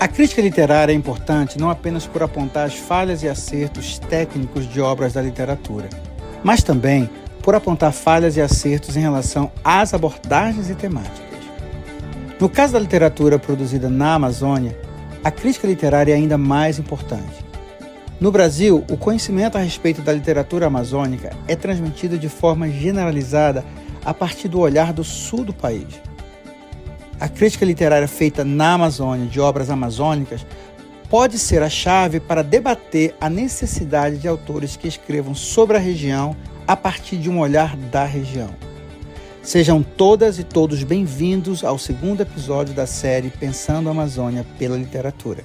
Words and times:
A 0.00 0.06
crítica 0.06 0.40
literária 0.40 0.92
é 0.92 0.94
importante 0.94 1.58
não 1.58 1.70
apenas 1.70 2.06
por 2.06 2.22
apontar 2.22 2.64
as 2.64 2.74
falhas 2.74 3.24
e 3.24 3.28
acertos 3.28 3.98
técnicos 3.98 4.64
de 4.68 4.80
obras 4.80 5.14
da 5.14 5.20
literatura, 5.20 5.88
mas 6.40 6.62
também 6.62 7.10
por 7.42 7.56
apontar 7.56 7.92
falhas 7.92 8.36
e 8.36 8.40
acertos 8.40 8.96
em 8.96 9.00
relação 9.00 9.50
às 9.64 9.92
abordagens 9.92 10.70
e 10.70 10.76
temáticas. 10.76 11.26
No 12.38 12.48
caso 12.48 12.74
da 12.74 12.78
literatura 12.78 13.40
produzida 13.40 13.90
na 13.90 14.14
Amazônia, 14.14 14.78
a 15.24 15.32
crítica 15.32 15.66
literária 15.66 16.12
é 16.12 16.14
ainda 16.14 16.38
mais 16.38 16.78
importante. 16.78 17.44
No 18.20 18.30
Brasil, 18.30 18.84
o 18.88 18.96
conhecimento 18.96 19.58
a 19.58 19.60
respeito 19.60 20.00
da 20.00 20.12
literatura 20.12 20.66
amazônica 20.66 21.32
é 21.48 21.56
transmitido 21.56 22.16
de 22.16 22.28
forma 22.28 22.68
generalizada 22.68 23.64
a 24.04 24.14
partir 24.14 24.46
do 24.46 24.60
olhar 24.60 24.92
do 24.92 25.02
sul 25.02 25.44
do 25.44 25.52
país. 25.52 26.00
A 27.20 27.28
crítica 27.28 27.64
literária 27.64 28.06
feita 28.06 28.44
na 28.44 28.74
Amazônia 28.74 29.26
de 29.26 29.40
obras 29.40 29.70
amazônicas 29.70 30.46
pode 31.10 31.36
ser 31.36 31.62
a 31.64 31.68
chave 31.68 32.20
para 32.20 32.44
debater 32.44 33.12
a 33.20 33.28
necessidade 33.28 34.18
de 34.18 34.28
autores 34.28 34.76
que 34.76 34.86
escrevam 34.86 35.34
sobre 35.34 35.76
a 35.76 35.80
região 35.80 36.36
a 36.64 36.76
partir 36.76 37.16
de 37.16 37.28
um 37.28 37.40
olhar 37.40 37.76
da 37.76 38.04
região. 38.04 38.50
Sejam 39.42 39.82
todas 39.82 40.38
e 40.38 40.44
todos 40.44 40.84
bem-vindos 40.84 41.64
ao 41.64 41.76
segundo 41.76 42.20
episódio 42.20 42.72
da 42.72 42.86
série 42.86 43.30
Pensando 43.30 43.88
a 43.88 43.92
Amazônia 43.92 44.46
pela 44.56 44.76
Literatura. 44.76 45.42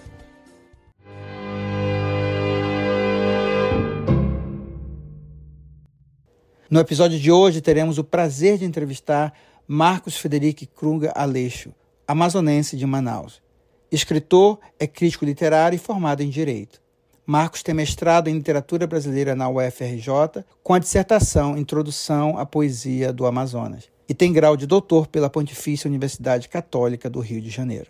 No 6.69 6.79
episódio 6.79 7.19
de 7.19 7.31
hoje 7.31 7.61
teremos 7.61 7.97
o 7.97 8.03
prazer 8.03 8.57
de 8.57 8.65
entrevistar 8.65 9.33
Marcos 9.67 10.17
Federico 10.17 10.67
Krunga 10.67 11.13
Aleixo, 11.15 11.73
amazonense 12.05 12.75
de 12.75 12.85
Manaus. 12.85 13.41
Escritor, 13.89 14.59
é 14.77 14.85
crítico 14.85 15.23
literário 15.23 15.77
e 15.77 15.79
formado 15.79 16.21
em 16.21 16.29
Direito. 16.29 16.81
Marcos 17.25 17.63
tem 17.63 17.73
mestrado 17.73 18.27
em 18.27 18.33
Literatura 18.33 18.85
Brasileira 18.85 19.35
na 19.35 19.47
UFRJ, 19.47 20.43
com 20.61 20.73
a 20.73 20.79
dissertação 20.79 21.57
Introdução 21.57 22.37
à 22.37 22.45
Poesia 22.45 23.13
do 23.13 23.25
Amazonas, 23.25 23.89
e 24.09 24.13
tem 24.13 24.33
grau 24.33 24.57
de 24.57 24.67
doutor 24.67 25.07
pela 25.07 25.29
Pontifícia 25.29 25.87
Universidade 25.87 26.49
Católica 26.49 27.09
do 27.09 27.21
Rio 27.21 27.41
de 27.41 27.49
Janeiro. 27.49 27.89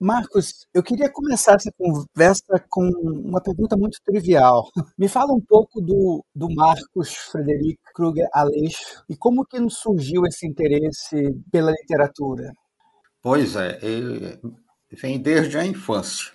Marcos, 0.00 0.66
eu 0.74 0.82
queria 0.82 1.10
começar 1.10 1.54
essa 1.54 1.72
conversa 1.78 2.62
com 2.68 2.84
uma 2.88 3.40
pergunta 3.40 3.76
muito 3.76 3.98
trivial. 4.04 4.68
Me 4.98 5.08
fala 5.08 5.32
um 5.32 5.40
pouco 5.40 5.80
do, 5.80 6.24
do 6.34 6.52
Marcos 6.52 7.14
Frederico 7.14 7.82
Kruger 7.94 8.28
Aleixo 8.32 9.04
e 9.08 9.16
como 9.16 9.46
que 9.46 9.58
surgiu 9.70 10.26
esse 10.26 10.46
interesse 10.46 11.32
pela 11.50 11.70
literatura. 11.70 12.52
Pois 13.22 13.56
é, 13.56 13.78
vem 14.92 15.18
desde 15.18 15.56
a 15.56 15.64
infância. 15.64 16.32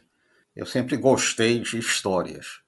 Eu 0.55 0.65
sempre 0.65 0.97
gostei 0.97 1.59
de 1.59 1.77
histórias. 1.77 2.61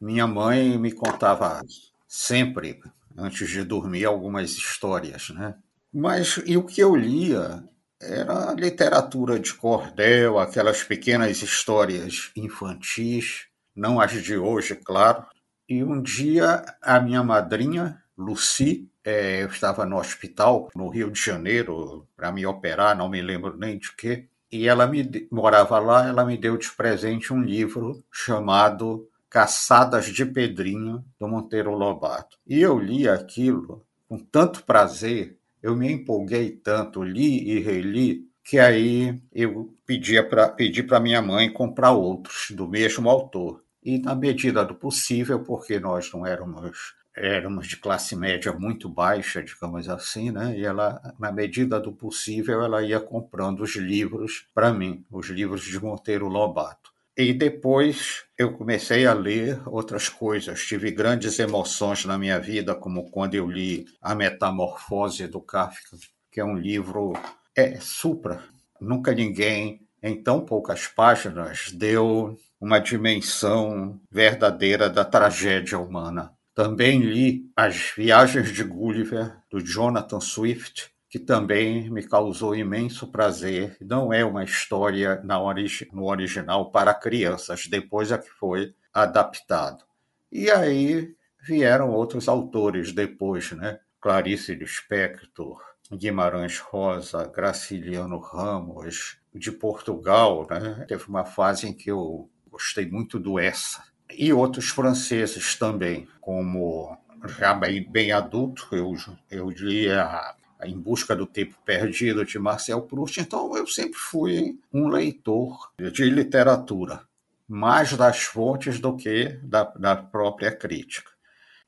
Minha 0.00 0.26
mãe 0.26 0.78
me 0.78 0.92
contava 0.92 1.62
sempre, 2.06 2.80
antes 3.16 3.48
de 3.48 3.64
dormir, 3.64 4.04
algumas 4.04 4.50
histórias, 4.50 5.30
né? 5.30 5.54
Mas 5.92 6.38
e 6.44 6.56
o 6.56 6.64
que 6.64 6.80
eu 6.80 6.94
lia 6.94 7.66
era 8.00 8.52
literatura 8.52 9.38
de 9.38 9.54
cordel, 9.54 10.38
aquelas 10.38 10.82
pequenas 10.82 11.42
histórias 11.42 12.30
infantis, 12.36 13.46
não 13.74 14.00
as 14.00 14.12
de 14.12 14.36
hoje, 14.36 14.74
claro. 14.76 15.24
E 15.68 15.82
um 15.82 16.00
dia 16.00 16.64
a 16.80 17.00
minha 17.00 17.22
madrinha, 17.22 18.02
Lucy, 18.16 18.88
é, 19.04 19.42
eu 19.42 19.48
estava 19.48 19.84
no 19.84 19.98
hospital 19.98 20.68
no 20.74 20.88
Rio 20.88 21.10
de 21.10 21.20
Janeiro 21.20 22.06
para 22.16 22.32
me 22.32 22.46
operar, 22.46 22.96
não 22.96 23.08
me 23.08 23.20
lembro 23.20 23.56
nem 23.56 23.78
de 23.78 23.94
quê, 23.94 24.28
e 24.50 24.68
ela 24.68 24.86
me 24.86 25.28
morava 25.30 25.78
lá, 25.78 26.06
ela 26.06 26.24
me 26.24 26.36
deu 26.36 26.56
de 26.56 26.70
presente 26.70 27.32
um 27.32 27.42
livro 27.42 28.04
chamado 28.12 29.08
Caçadas 29.28 30.06
de 30.06 30.24
Pedrinho 30.24 31.04
do 31.18 31.28
Monteiro 31.28 31.72
Lobato. 31.72 32.38
E 32.46 32.60
eu 32.60 32.78
li 32.78 33.08
aquilo 33.08 33.84
com 34.08 34.18
tanto 34.18 34.64
prazer 34.64 35.35
eu 35.66 35.74
me 35.74 35.90
empolguei 35.90 36.52
tanto, 36.52 37.02
li 37.02 37.50
e 37.50 37.58
reli, 37.58 38.30
que 38.44 38.56
aí 38.56 39.20
eu 39.34 39.74
pedi 39.84 40.22
para 40.22 40.48
pedi 40.48 40.86
minha 41.02 41.20
mãe 41.20 41.52
comprar 41.52 41.90
outros 41.90 42.52
do 42.52 42.68
mesmo 42.68 43.10
autor. 43.10 43.64
E 43.82 43.98
na 43.98 44.14
medida 44.14 44.64
do 44.64 44.76
possível, 44.76 45.40
porque 45.42 45.80
nós 45.80 46.12
não 46.12 46.24
éramos 46.24 46.94
éramos 47.16 47.66
de 47.66 47.78
classe 47.78 48.14
média 48.14 48.52
muito 48.52 48.88
baixa, 48.88 49.42
digamos 49.42 49.88
assim, 49.88 50.30
né? 50.30 50.56
E 50.56 50.64
ela, 50.64 51.00
na 51.18 51.32
medida 51.32 51.80
do 51.80 51.90
possível, 51.90 52.62
ela 52.62 52.84
ia 52.84 53.00
comprando 53.00 53.62
os 53.62 53.74
livros 53.74 54.46
para 54.54 54.72
mim, 54.72 55.04
os 55.10 55.26
livros 55.30 55.64
de 55.64 55.80
Monteiro 55.80 56.28
Lobato. 56.28 56.85
E 57.16 57.32
depois 57.32 58.24
eu 58.36 58.52
comecei 58.52 59.06
a 59.06 59.14
ler 59.14 59.58
outras 59.66 60.06
coisas. 60.06 60.60
Tive 60.60 60.90
grandes 60.90 61.38
emoções 61.38 62.04
na 62.04 62.18
minha 62.18 62.38
vida, 62.38 62.74
como 62.74 63.10
quando 63.10 63.34
eu 63.34 63.48
li 63.50 63.86
A 64.02 64.14
Metamorfose 64.14 65.26
do 65.26 65.40
Kafka, 65.40 65.96
que 66.30 66.40
é 66.40 66.44
um 66.44 66.58
livro 66.58 67.14
é 67.56 67.80
supra. 67.80 68.44
Nunca 68.78 69.14
ninguém, 69.14 69.80
em 70.02 70.22
tão 70.22 70.44
poucas 70.44 70.86
páginas, 70.86 71.72
deu 71.72 72.36
uma 72.60 72.78
dimensão 72.78 73.98
verdadeira 74.10 74.90
da 74.90 75.02
tragédia 75.02 75.78
humana. 75.78 76.32
Também 76.54 77.00
li 77.00 77.50
As 77.56 77.92
Viagens 77.96 78.52
de 78.52 78.62
Gulliver, 78.62 79.38
do 79.50 79.58
Jonathan 79.58 80.20
Swift, 80.20 80.90
que 81.08 81.18
também 81.18 81.90
me 81.90 82.02
causou 82.02 82.54
imenso 82.54 83.06
prazer. 83.06 83.76
Não 83.80 84.12
é 84.12 84.24
uma 84.24 84.44
história 84.44 85.22
origi 85.40 85.88
no 85.92 86.06
original 86.06 86.70
para 86.70 86.94
crianças, 86.94 87.66
depois 87.66 88.10
é 88.10 88.18
que 88.18 88.30
foi 88.30 88.74
adaptado. 88.92 89.84
E 90.30 90.50
aí 90.50 91.14
vieram 91.40 91.90
outros 91.90 92.28
autores 92.28 92.92
depois, 92.92 93.52
né? 93.52 93.78
Clarice 94.00 94.54
Lispector, 94.54 95.60
Guimarães 95.92 96.58
Rosa, 96.58 97.26
Graciliano 97.26 98.18
Ramos, 98.18 99.18
de 99.34 99.52
Portugal, 99.52 100.46
né? 100.50 100.84
Teve 100.88 101.04
uma 101.08 101.24
fase 101.24 101.68
em 101.68 101.72
que 101.72 101.90
eu 101.90 102.28
gostei 102.50 102.86
muito 102.90 103.18
do 103.18 103.38
Essa. 103.38 103.82
E 104.10 104.32
outros 104.32 104.68
franceses 104.68 105.56
também, 105.56 106.08
como 106.20 106.96
já 107.38 107.54
bem, 107.54 107.88
bem 107.90 108.12
adulto, 108.12 108.68
eu, 108.72 108.94
eu 109.30 109.50
lia 109.50 110.34
em 110.64 110.78
Busca 110.78 111.14
do 111.14 111.26
Tempo 111.26 111.56
Perdido, 111.64 112.24
de 112.24 112.38
Marcel 112.38 112.82
Proust. 112.82 113.20
Então, 113.20 113.56
eu 113.56 113.66
sempre 113.66 113.98
fui 113.98 114.58
um 114.72 114.88
leitor 114.88 115.70
de 115.92 116.04
literatura, 116.04 117.02
mais 117.48 117.92
das 117.94 118.22
fontes 118.22 118.80
do 118.80 118.96
que 118.96 119.38
da, 119.42 119.64
da 119.64 119.96
própria 119.96 120.50
crítica. 120.50 121.10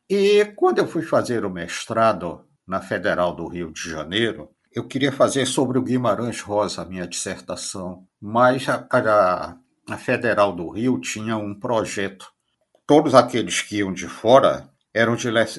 E 0.08 0.44
quando 0.56 0.78
eu 0.78 0.88
fui 0.88 1.02
fazer 1.02 1.44
o 1.44 1.50
mestrado 1.50 2.44
na 2.66 2.80
Federal 2.80 3.34
do 3.34 3.46
Rio 3.46 3.70
de 3.70 3.90
Janeiro, 3.90 4.50
eu 4.72 4.84
queria 4.84 5.12
fazer 5.12 5.46
sobre 5.46 5.78
o 5.78 5.82
Guimarães 5.82 6.40
Rosa, 6.40 6.82
a 6.82 6.84
minha 6.84 7.06
dissertação, 7.06 8.06
mas 8.20 8.68
a, 8.68 8.86
a, 8.90 9.56
a 9.88 9.96
Federal 9.96 10.52
do 10.52 10.68
Rio 10.70 11.00
tinha 11.00 11.36
um 11.36 11.54
projeto. 11.54 12.30
Todos 12.86 13.14
aqueles 13.14 13.60
que 13.60 13.78
iam 13.78 13.92
de 13.92 14.06
fora 14.08 14.70
eram 14.98 15.14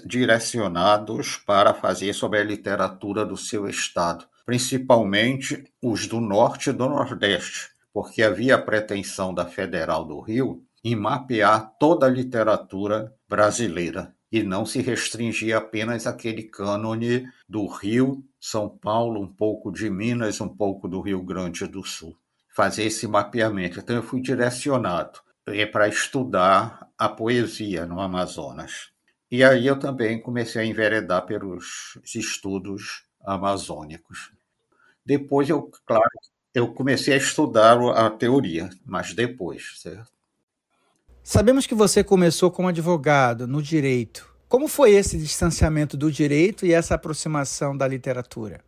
direcionados 0.06 1.38
para 1.38 1.74
fazer 1.74 2.12
sobre 2.12 2.40
a 2.40 2.44
literatura 2.44 3.26
do 3.26 3.38
seu 3.38 3.70
estado, 3.70 4.26
principalmente 4.46 5.64
os 5.82 6.08
do 6.08 6.20
norte 6.20 6.72
e 6.72 6.74
do 6.74 6.90
nordeste, 6.90 7.70
porque 7.94 8.22
havia 8.22 8.56
a 8.56 8.62
pretensão 8.62 9.34
da 9.34 9.46
Federal 9.46 10.04
do 10.04 10.20
Rio 10.20 10.62
em 10.84 10.94
mapear 10.94 11.72
toda 11.80 12.06
a 12.06 12.10
literatura 12.10 13.14
brasileira 13.30 14.14
e 14.30 14.44
não 14.44 14.66
se 14.66 14.82
restringir 14.82 15.56
apenas 15.56 16.06
àquele 16.06 16.44
cânone 16.44 17.26
do 17.48 17.66
Rio, 17.66 18.22
São 18.42 18.68
Paulo, 18.68 19.22
um 19.22 19.28
pouco 19.28 19.72
de 19.72 19.90
Minas, 19.90 20.42
um 20.42 20.50
pouco 20.50 20.86
do 20.86 21.00
Rio 21.00 21.24
Grande 21.24 21.66
do 21.66 21.82
Sul. 21.86 22.14
Fazer 22.54 22.84
esse 22.84 23.08
mapeamento. 23.08 23.80
Então 23.80 23.96
eu 23.96 24.04
fui 24.04 24.20
direcionado 24.20 25.20
é 25.48 25.66
para 25.66 25.88
estudar 25.88 26.88
a 26.98 27.08
poesia 27.08 27.86
no 27.86 28.00
Amazonas. 28.00 28.92
E 29.32 29.44
aí 29.44 29.68
eu 29.68 29.78
também 29.78 30.20
comecei 30.20 30.62
a 30.62 30.66
enveredar 30.66 31.26
pelos 31.26 32.00
estudos 32.16 33.04
amazônicos. 33.22 34.32
Depois 35.06 35.48
eu, 35.50 35.70
claro, 35.86 36.10
eu 36.54 36.74
comecei 36.74 37.14
a 37.14 37.18
estudar 37.18 37.80
a 37.92 38.10
teoria, 38.10 38.70
mas 38.84 39.14
depois, 39.14 39.80
certo? 39.82 40.12
Sabemos 41.24 41.68
que 41.68 41.76
você 41.76 42.04
começou 42.04 42.50
como 42.50 42.70
advogado 42.70 43.48
no 43.48 43.62
direito. 43.62 44.28
Como 44.48 44.68
foi 44.68 44.94
esse 44.94 45.16
distanciamento 45.16 45.96
do 45.96 46.12
direito 46.12 46.66
e 46.66 46.74
essa 46.74 46.96
aproximação 46.96 47.78
da 47.78 47.88
literatura? 47.88 48.64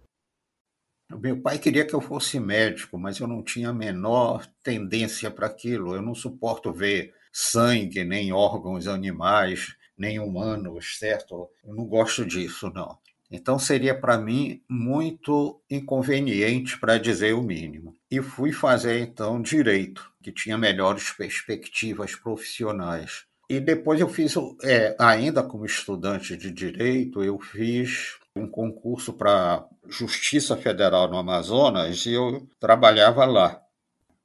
Meu 1.09 1.41
pai 1.41 1.57
queria 1.57 1.85
que 1.85 1.93
eu 1.93 1.99
fosse 1.99 2.39
médico, 2.39 2.99
mas 2.99 3.19
eu 3.19 3.27
não 3.27 3.41
tinha 3.41 3.69
a 3.69 3.73
menor 3.73 4.45
tendência 4.63 5.31
para 5.31 5.47
aquilo. 5.47 5.95
Eu 5.95 6.03
não 6.03 6.13
suporto 6.13 6.71
ver 6.71 7.13
sangue, 7.33 8.03
nem 8.03 8.31
órgãos 8.31 8.87
animais 8.87 9.75
nem 10.01 10.19
humanos, 10.19 10.97
certo? 10.97 11.47
Eu 11.63 11.75
não 11.75 11.85
gosto 11.85 12.25
disso, 12.25 12.71
não. 12.73 12.97
Então 13.29 13.57
seria 13.57 13.97
para 13.97 14.17
mim 14.17 14.61
muito 14.67 15.61
inconveniente, 15.69 16.77
para 16.77 16.97
dizer 16.97 17.33
o 17.33 17.41
mínimo. 17.41 17.95
E 18.09 18.21
fui 18.21 18.51
fazer 18.51 18.99
então 18.99 19.41
direito, 19.41 20.11
que 20.21 20.31
tinha 20.31 20.57
melhores 20.57 21.11
perspectivas 21.11 22.15
profissionais. 22.15 23.25
E 23.47 23.59
depois 23.59 24.01
eu 24.01 24.09
fiz, 24.09 24.33
é, 24.63 24.95
ainda 24.99 25.43
como 25.43 25.65
estudante 25.65 26.35
de 26.35 26.51
direito, 26.51 27.23
eu 27.23 27.39
fiz 27.39 28.17
um 28.35 28.47
concurso 28.47 29.13
para 29.13 29.65
Justiça 29.87 30.57
Federal 30.57 31.09
no 31.09 31.17
Amazonas 31.17 32.05
e 32.05 32.13
eu 32.13 32.47
trabalhava 32.59 33.23
lá. 33.25 33.61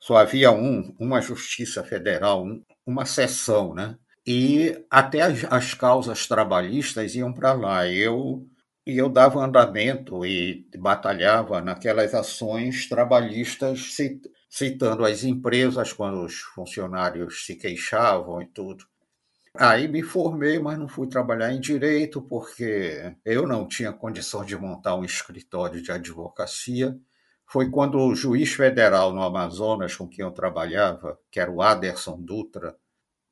Só 0.00 0.16
havia 0.16 0.50
um, 0.50 0.94
uma 0.98 1.20
Justiça 1.20 1.82
Federal, 1.84 2.44
um, 2.44 2.62
uma 2.86 3.04
seção, 3.04 3.74
né? 3.74 3.96
E 4.26 4.84
até 4.90 5.22
as, 5.22 5.44
as 5.44 5.74
causas 5.74 6.26
trabalhistas 6.26 7.14
iam 7.14 7.32
para 7.32 7.52
lá. 7.52 7.86
Eu 7.88 8.46
e 8.86 8.98
eu 8.98 9.08
dava 9.08 9.44
andamento 9.44 10.24
e 10.24 10.68
batalhava 10.78 11.60
naquelas 11.60 12.14
ações 12.14 12.88
trabalhistas, 12.88 13.96
citando 14.48 15.04
as 15.04 15.24
empresas 15.24 15.92
quando 15.92 16.24
os 16.24 16.36
funcionários 16.36 17.44
se 17.44 17.56
queixavam 17.56 18.40
e 18.40 18.46
tudo. 18.46 18.84
Aí 19.54 19.88
me 19.88 20.02
formei, 20.02 20.58
mas 20.58 20.78
não 20.78 20.86
fui 20.86 21.08
trabalhar 21.08 21.52
em 21.52 21.60
direito 21.60 22.22
porque 22.22 23.14
eu 23.24 23.46
não 23.46 23.66
tinha 23.66 23.92
condição 23.92 24.44
de 24.44 24.56
montar 24.56 24.94
um 24.94 25.04
escritório 25.04 25.82
de 25.82 25.90
advocacia. 25.90 26.96
Foi 27.46 27.70
quando 27.70 27.98
o 27.98 28.14
juiz 28.14 28.52
federal 28.52 29.12
no 29.12 29.22
Amazonas 29.22 29.96
com 29.96 30.08
quem 30.08 30.24
eu 30.24 30.30
trabalhava, 30.30 31.18
que 31.30 31.40
era 31.40 31.50
o 31.50 31.62
Aderson 31.62 32.20
Dutra, 32.20 32.76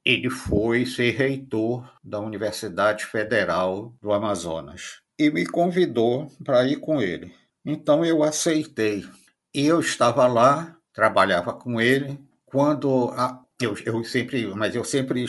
ele 0.05 0.29
foi 0.29 0.85
ser 0.85 1.13
reitor 1.13 1.91
da 2.03 2.21
Universidade 2.21 3.07
Federal 3.07 3.95
do 4.03 4.13
Amazonas 4.13 5.01
e 5.19 5.31
me 5.31 5.47
convidou 5.47 6.29
para 6.45 6.67
ir 6.67 6.77
com 6.77 7.01
ele. 7.01 7.33
Então 7.65 8.05
eu 8.05 8.23
aceitei. 8.23 9.05
Eu 9.53 9.81
estava 9.81 10.27
lá, 10.27 10.77
trabalhava 10.93 11.55
com 11.55 11.81
ele, 11.81 12.19
quando 12.45 13.09
a, 13.11 13.43
eu, 13.61 13.77
eu 13.87 14.05
sempre, 14.05 14.47
mas 14.55 14.75
eu 14.75 14.85
sempre 14.85 15.25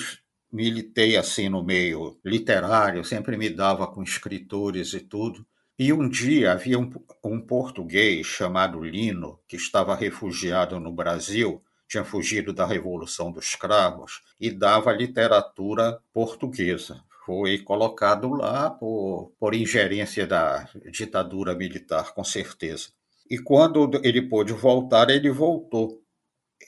militei 0.51 1.16
assim 1.16 1.48
no 1.48 1.63
meio 1.63 2.19
literário, 2.25 3.06
sempre 3.06 3.38
me 3.38 3.50
dava 3.50 3.88
com 3.88 4.04
escritores 4.04 4.94
e 4.94 5.00
tudo. 5.00 5.45
E 5.77 5.92
um 5.92 6.10
dia 6.10 6.54
havia 6.54 6.80
um, 6.80 6.89
um, 7.24 7.39
português 7.39 8.25
chamado 8.25 8.81
Lino, 8.81 9.39
que 9.48 9.57
estava 9.57 9.95
refugiado 9.95 10.80
no 10.80 10.92
Brasil, 10.92 11.62
tinha 11.88 12.04
fugido 12.04 12.54
da 12.54 12.66
Revolução 12.66 13.32
dos 13.32 13.56
Cravos, 13.56 14.22
e 14.40 14.52
dava 14.52 14.92
literatura 14.92 16.00
portuguesa. 16.14 17.04
Foi 17.26 17.58
colocado 17.60 18.30
lá 18.30 18.70
por, 18.70 19.32
por 19.40 19.56
ingerência 19.56 20.28
da 20.28 20.70
ditadura 20.92 21.56
militar, 21.56 22.14
com 22.14 22.24
certeza. 22.24 22.90
E 23.30 23.40
quando 23.40 24.00
ele 24.04 24.22
pôde 24.22 24.54
voltar, 24.54 25.10
ele 25.10 25.32
voltou. 25.32 26.02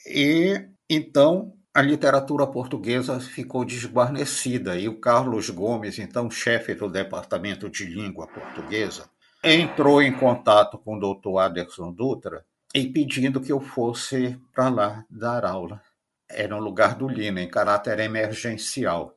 E 0.06 0.68
então 0.90 1.52
a 1.72 1.80
literatura 1.80 2.44
portuguesa 2.44 3.20
ficou 3.20 3.64
desguarnecida 3.64 4.76
e 4.76 4.88
o 4.88 4.98
Carlos 4.98 5.48
Gomes, 5.48 5.98
então 6.00 6.28
chefe 6.28 6.74
do 6.74 6.90
Departamento 6.90 7.70
de 7.70 7.84
Língua 7.84 8.26
Portuguesa, 8.26 9.08
entrou 9.44 10.02
em 10.02 10.12
contato 10.12 10.76
com 10.78 10.96
o 10.96 11.00
doutor 11.00 11.38
Aderson 11.38 11.92
Dutra 11.92 12.44
e 12.78 12.92
pedindo 12.92 13.40
que 13.40 13.50
eu 13.50 13.60
fosse 13.60 14.38
para 14.54 14.68
lá 14.68 15.04
dar 15.10 15.44
aula. 15.44 15.82
Era 16.30 16.54
no 16.54 16.62
lugar 16.62 16.94
do 16.94 17.08
Lina, 17.08 17.40
em 17.40 17.48
caráter 17.48 17.98
emergencial. 17.98 19.16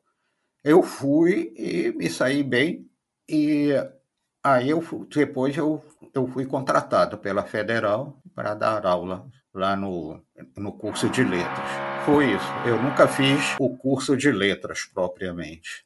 Eu 0.64 0.82
fui 0.82 1.54
e 1.56 1.92
me 1.92 2.10
saí 2.10 2.44
bem 2.44 2.90
e 3.30 3.70
aí 4.44 4.70
eu 4.70 4.82
depois 5.14 5.56
eu, 5.56 5.84
eu 6.14 6.28
fui 6.28 6.46
contratado 6.46 7.18
pela 7.18 7.44
Federal 7.44 8.20
para 8.34 8.56
dar 8.56 8.86
aula 8.86 9.28
lá 9.54 9.76
no, 9.76 10.20
no 10.58 10.72
curso 10.74 11.10
de 11.10 11.24
letras. 11.24 11.70
Foi 12.06 12.34
isso. 12.34 12.52
Eu 12.66 12.82
nunca 12.82 13.08
fiz 13.08 13.56
o 13.60 13.78
curso 13.78 14.18
de 14.18 14.32
letras 14.32 14.86
propriamente. 14.86 15.86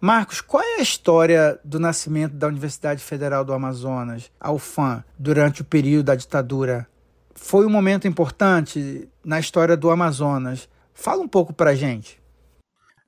Marcos, 0.00 0.40
qual 0.40 0.62
é 0.62 0.76
a 0.76 0.82
história 0.82 1.60
do 1.62 1.78
nascimento 1.78 2.32
da 2.32 2.46
Universidade 2.46 3.04
Federal 3.04 3.44
do 3.44 3.52
Amazonas, 3.52 4.32
a 4.40 4.50
UFAM, 4.50 5.04
durante 5.18 5.60
o 5.60 5.64
período 5.64 6.06
da 6.06 6.14
ditadura? 6.14 6.88
Foi 7.34 7.66
um 7.66 7.70
momento 7.70 8.08
importante 8.08 9.06
na 9.22 9.38
história 9.38 9.76
do 9.76 9.90
Amazonas. 9.90 10.70
Fala 10.94 11.20
um 11.20 11.28
pouco 11.28 11.52
para 11.52 11.74
gente. 11.74 12.18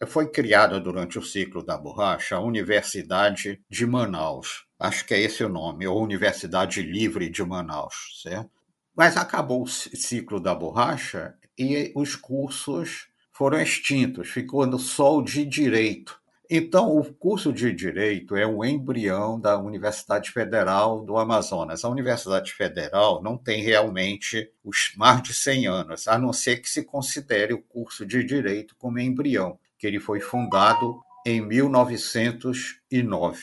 Foi 0.07 0.29
criada 0.29 0.79
durante 0.79 1.19
o 1.19 1.23
ciclo 1.23 1.65
da 1.65 1.79
borracha 1.79 2.37
a 2.37 2.41
Universidade 2.41 3.59
de 3.71 3.87
Manaus. 3.87 4.67
Acho 4.79 5.07
que 5.07 5.15
é 5.15 5.21
esse 5.21 5.43
o 5.43 5.49
nome, 5.49 5.87
ou 5.87 6.03
Universidade 6.03 6.83
Livre 6.83 7.31
de 7.31 7.43
Manaus, 7.43 8.21
certo? 8.23 8.51
Mas 8.95 9.17
acabou 9.17 9.63
o 9.63 9.67
ciclo 9.67 10.39
da 10.39 10.55
borracha 10.55 11.35
e 11.59 11.91
os 11.97 12.15
cursos 12.15 13.09
foram 13.33 13.59
extintos, 13.59 14.29
ficou 14.29 14.67
no 14.67 14.79
só 14.79 15.17
o 15.17 15.23
de 15.23 15.47
direito. 15.47 16.21
Então, 16.55 16.99
o 16.99 17.15
curso 17.15 17.51
de 17.51 17.73
direito 17.73 18.37
é 18.37 18.47
o 18.47 18.63
embrião 18.63 19.41
da 19.41 19.59
Universidade 19.59 20.31
Federal 20.31 21.03
do 21.03 21.17
Amazonas. 21.17 21.83
A 21.83 21.89
Universidade 21.89 22.53
Federal 22.53 23.23
não 23.23 23.39
tem 23.39 23.63
realmente 23.63 24.51
os 24.63 24.93
mais 24.95 25.23
de 25.23 25.33
100 25.33 25.67
anos, 25.67 26.07
a 26.07 26.19
não 26.19 26.31
ser 26.31 26.59
que 26.59 26.69
se 26.69 26.85
considere 26.85 27.55
o 27.55 27.63
curso 27.63 28.05
de 28.05 28.23
direito 28.23 28.77
como 28.77 28.99
embrião, 28.99 29.59
que 29.79 29.87
ele 29.87 29.99
foi 29.99 30.21
fundado 30.21 31.01
em 31.25 31.41
1909. 31.41 33.41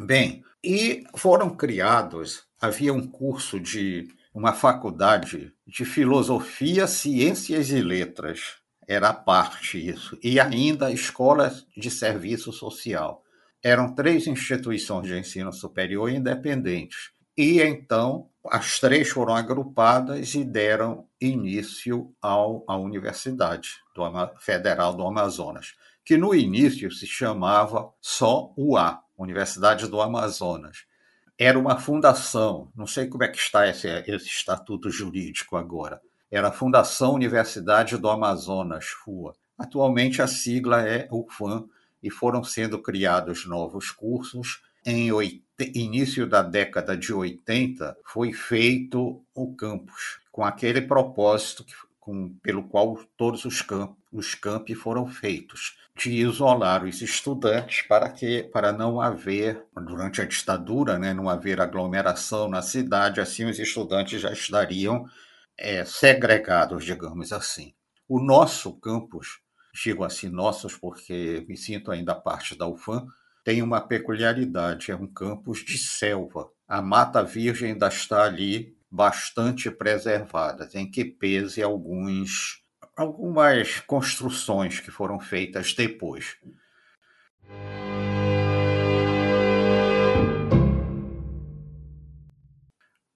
Bem, 0.00 0.44
e 0.62 1.04
foram 1.16 1.56
criados, 1.56 2.44
havia 2.60 2.92
um 2.92 3.06
curso 3.06 3.58
de 3.58 4.08
uma 4.34 4.52
faculdade 4.52 5.54
de 5.66 5.86
filosofia, 5.86 6.86
ciências 6.86 7.70
e 7.70 7.80
letras. 7.80 8.60
Era 8.92 9.14
parte 9.14 9.78
isso. 9.88 10.18
E 10.22 10.38
ainda 10.38 10.88
a 10.88 10.92
escola 10.92 11.50
de 11.74 11.90
serviço 11.90 12.52
social. 12.52 13.24
Eram 13.62 13.94
três 13.94 14.26
instituições 14.26 15.06
de 15.06 15.18
ensino 15.18 15.50
superior 15.50 16.10
independentes. 16.10 17.10
E 17.34 17.62
então 17.62 18.28
as 18.50 18.78
três 18.78 19.08
foram 19.08 19.34
agrupadas 19.34 20.34
e 20.34 20.44
deram 20.44 21.06
início 21.18 22.14
ao, 22.20 22.64
à 22.68 22.76
Universidade 22.76 23.70
do, 23.94 24.02
Federal 24.38 24.94
do 24.94 25.06
Amazonas, 25.06 25.74
que 26.04 26.18
no 26.18 26.34
início 26.34 26.90
se 26.90 27.06
chamava 27.06 27.90
só 27.98 28.52
UA, 28.58 29.00
Universidade 29.16 29.86
do 29.86 30.02
Amazonas 30.02 30.84
era 31.38 31.58
uma 31.58 31.78
fundação, 31.78 32.70
não 32.74 32.86
sei 32.86 33.08
como 33.08 33.24
é 33.24 33.28
que 33.28 33.38
está 33.38 33.66
esse, 33.68 33.88
esse 33.88 34.26
estatuto 34.26 34.90
jurídico 34.90 35.56
agora, 35.56 36.00
era 36.32 36.48
a 36.48 36.52
Fundação 36.52 37.12
Universidade 37.12 37.98
do 37.98 38.08
Amazonas, 38.08 38.86
FUA. 38.86 39.34
Atualmente 39.58 40.22
a 40.22 40.26
sigla 40.26 40.80
é 40.80 41.06
UFAM 41.12 41.66
e 42.02 42.10
foram 42.10 42.42
sendo 42.42 42.78
criados 42.78 43.46
novos 43.46 43.90
cursos. 43.90 44.62
Em 44.84 45.10
início 45.74 46.26
da 46.26 46.42
década 46.42 46.96
de 46.96 47.12
80 47.12 47.98
foi 48.06 48.32
feito 48.32 49.22
o 49.34 49.54
campus, 49.54 50.20
com 50.32 50.42
aquele 50.42 50.80
propósito 50.80 51.64
que, 51.64 51.74
com, 52.00 52.30
pelo 52.42 52.64
qual 52.64 52.98
todos 53.14 53.44
os, 53.44 53.60
camp, 53.60 53.94
os 54.10 54.34
campi 54.34 54.74
foram 54.74 55.06
feitos, 55.06 55.76
de 55.94 56.12
isolar 56.12 56.82
os 56.82 57.02
estudantes 57.02 57.82
para 57.82 58.08
que 58.08 58.44
para 58.44 58.72
não 58.72 59.02
haver 59.02 59.62
durante 59.76 60.22
a 60.22 60.24
ditadura, 60.24 60.98
né, 60.98 61.12
não 61.12 61.28
haver 61.28 61.60
aglomeração 61.60 62.48
na 62.48 62.62
cidade, 62.62 63.20
assim 63.20 63.44
os 63.44 63.58
estudantes 63.58 64.22
já 64.22 64.32
estariam 64.32 65.06
é, 65.58 65.84
segregados, 65.84 66.84
digamos 66.84 67.32
assim. 67.32 67.74
O 68.08 68.20
nosso 68.20 68.78
campus, 68.78 69.40
digo 69.74 70.04
assim 70.04 70.28
nossos 70.28 70.76
porque 70.76 71.44
me 71.48 71.56
sinto 71.56 71.90
ainda 71.90 72.14
parte 72.14 72.56
da 72.56 72.66
UFAM, 72.66 73.06
tem 73.44 73.62
uma 73.62 73.80
peculiaridade, 73.80 74.90
é 74.90 74.96
um 74.96 75.06
campus 75.06 75.64
de 75.64 75.78
selva. 75.78 76.50
A 76.68 76.80
Mata 76.80 77.22
Virgem 77.24 77.72
ainda 77.72 77.88
está 77.88 78.24
ali 78.24 78.76
bastante 78.90 79.70
preservada, 79.70 80.68
tem 80.68 80.90
que 80.90 81.04
pese 81.04 81.62
alguns 81.62 82.62
algumas 82.94 83.80
construções 83.80 84.78
que 84.78 84.90
foram 84.90 85.18
feitas 85.18 85.72
depois. 85.72 86.36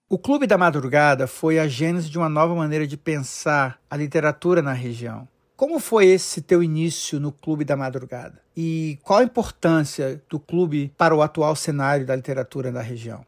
O 0.09 0.17
Clube 0.17 0.47
da 0.47 0.57
Madrugada 0.57 1.27
foi 1.27 1.59
a 1.59 1.67
gênese 1.67 2.09
de 2.09 2.17
uma 2.17 2.29
nova 2.29 2.55
maneira 2.55 2.87
de 2.87 2.97
pensar 2.97 3.81
a 3.91 3.97
literatura 3.97 4.63
na 4.63 4.73
região. 4.73 5.27
Como 5.57 5.81
foi 5.81 6.07
esse 6.07 6.41
teu 6.41 6.63
início 6.63 7.19
no 7.19 7.33
Clube 7.33 7.65
da 7.65 7.77
Madrugada? 7.77 8.41
E 8.57 9.01
qual 9.03 9.19
a 9.19 9.25
importância 9.25 10.23
do 10.31 10.39
clube 10.39 10.95
para 10.97 11.13
o 11.13 11.23
atual 11.23 11.57
cenário 11.57 12.07
da 12.07 12.15
literatura 12.15 12.71
da 12.71 12.81
região? 12.81 13.27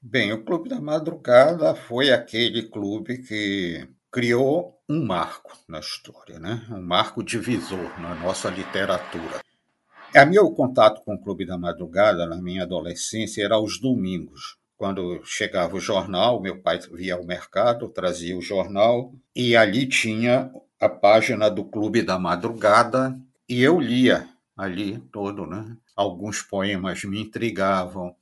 Bem, 0.00 0.32
o 0.32 0.42
Clube 0.42 0.68
da 0.68 0.80
Madrugada 0.80 1.72
foi 1.72 2.10
aquele 2.10 2.64
clube 2.64 3.18
que 3.18 3.88
criou 4.10 4.76
um 4.88 5.06
marco 5.06 5.56
na 5.68 5.78
história, 5.78 6.40
né? 6.40 6.66
um 6.72 6.82
marco 6.82 7.22
divisor 7.22 8.00
na 8.00 8.12
nossa 8.16 8.50
literatura. 8.50 9.40
A 10.12 10.26
meu 10.26 10.50
contato 10.50 11.00
com 11.04 11.14
o 11.14 11.22
Clube 11.22 11.46
da 11.46 11.56
Madrugada 11.56 12.26
na 12.26 12.42
minha 12.42 12.64
adolescência 12.64 13.44
era 13.44 13.54
aos 13.54 13.80
domingos. 13.80 14.60
Quando 14.82 15.20
chegava 15.22 15.76
o 15.76 15.80
jornal, 15.80 16.42
meu 16.42 16.60
pai 16.60 16.80
via 16.92 17.14
ao 17.14 17.24
mercado, 17.24 17.88
trazia 17.88 18.36
o 18.36 18.42
jornal 18.42 19.14
e 19.32 19.54
ali 19.54 19.86
tinha 19.86 20.52
a 20.80 20.88
página 20.88 21.48
do 21.48 21.64
Clube 21.64 22.02
da 22.02 22.18
Madrugada 22.18 23.16
e 23.48 23.62
eu 23.62 23.78
lia 23.78 24.28
ali 24.56 24.98
todo, 25.12 25.46
né? 25.46 25.76
Alguns 25.94 26.42
poemas 26.42 27.04
me 27.04 27.22
intrigavam. 27.22 28.16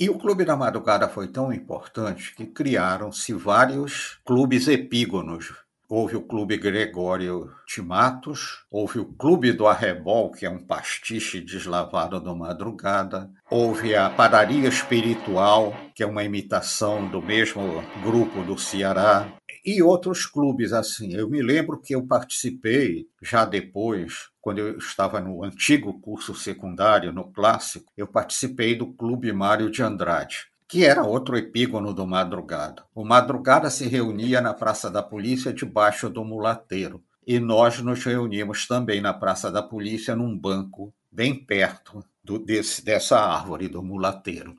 E 0.00 0.08
o 0.08 0.16
Clube 0.16 0.42
da 0.46 0.56
Madrugada 0.56 1.06
foi 1.06 1.28
tão 1.28 1.52
importante 1.52 2.34
que 2.34 2.46
criaram-se 2.46 3.34
vários 3.34 4.18
clubes 4.24 4.68
epígonos 4.68 5.52
Houve 5.88 6.16
o 6.16 6.22
Clube 6.22 6.56
Gregório 6.56 7.52
de 7.64 7.80
Matos, 7.80 8.64
houve 8.68 8.98
o 8.98 9.04
Clube 9.04 9.52
do 9.52 9.68
Arrebol, 9.68 10.32
que 10.32 10.44
é 10.44 10.50
um 10.50 10.58
pastiche 10.58 11.40
deslavado 11.40 12.20
do 12.20 12.34
madrugada, 12.34 13.30
houve 13.48 13.94
a 13.94 14.10
Padaria 14.10 14.68
Espiritual, 14.68 15.72
que 15.94 16.02
é 16.02 16.06
uma 16.06 16.24
imitação 16.24 17.08
do 17.08 17.22
mesmo 17.22 17.84
grupo 18.02 18.42
do 18.42 18.58
Ceará, 18.58 19.32
e 19.64 19.80
outros 19.80 20.26
clubes 20.26 20.72
assim. 20.72 21.14
Eu 21.14 21.30
me 21.30 21.40
lembro 21.40 21.80
que 21.80 21.94
eu 21.94 22.04
participei 22.04 23.06
já 23.22 23.44
depois, 23.44 24.28
quando 24.40 24.58
eu 24.58 24.78
estava 24.78 25.20
no 25.20 25.44
antigo 25.44 26.00
curso 26.00 26.34
secundário, 26.34 27.12
no 27.12 27.30
clássico, 27.32 27.92
eu 27.96 28.08
participei 28.08 28.74
do 28.74 28.92
Clube 28.92 29.32
Mário 29.32 29.70
de 29.70 29.84
Andrade 29.84 30.48
que 30.68 30.84
era 30.84 31.04
outro 31.04 31.36
epígono 31.36 31.94
do 31.94 32.06
Madrugada. 32.06 32.84
O 32.94 33.04
Madrugada 33.04 33.70
se 33.70 33.86
reunia 33.86 34.40
na 34.40 34.52
Praça 34.52 34.90
da 34.90 35.02
Polícia 35.02 35.52
debaixo 35.52 36.10
do 36.10 36.24
mulateiro, 36.24 37.02
e 37.26 37.38
nós 37.38 37.80
nos 37.80 38.04
reunimos 38.04 38.66
também 38.66 39.00
na 39.00 39.12
Praça 39.12 39.50
da 39.50 39.62
Polícia 39.62 40.16
num 40.16 40.36
banco 40.36 40.92
bem 41.10 41.34
perto 41.34 42.04
do, 42.22 42.38
desse, 42.38 42.84
dessa 42.84 43.18
árvore 43.18 43.68
do 43.68 43.82
mulateiro. 43.82 44.56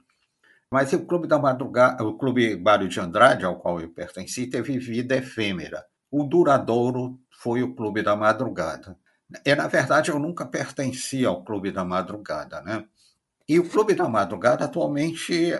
Mas 0.71 0.91
o 0.91 1.05
Clube 1.05 1.27
da 1.27 1.39
Madrugada, 1.39 2.03
o 2.03 2.17
Clube 2.17 2.57
Mário 2.57 2.89
de 2.89 2.99
Andrade, 2.99 3.45
ao 3.45 3.57
qual 3.57 3.79
eu 3.79 3.89
pertenci, 3.89 4.47
teve 4.47 4.77
vida 4.77 5.15
efêmera. 5.15 5.85
O 6.11 6.23
duradouro 6.23 7.19
foi 7.29 7.63
o 7.63 7.73
Clube 7.73 8.01
da 8.01 8.15
Madrugada. 8.15 8.97
E, 9.45 9.55
na 9.55 9.67
verdade, 9.67 10.09
eu 10.09 10.19
nunca 10.19 10.45
pertenci 10.45 11.25
ao 11.25 11.43
Clube 11.43 11.71
da 11.71 11.85
Madrugada, 11.85 12.61
né? 12.61 12.85
E 13.47 13.59
o 13.59 13.69
Clube 13.69 13.93
da 13.93 14.09
Madrugada 14.09 14.65
atualmente 14.65 15.53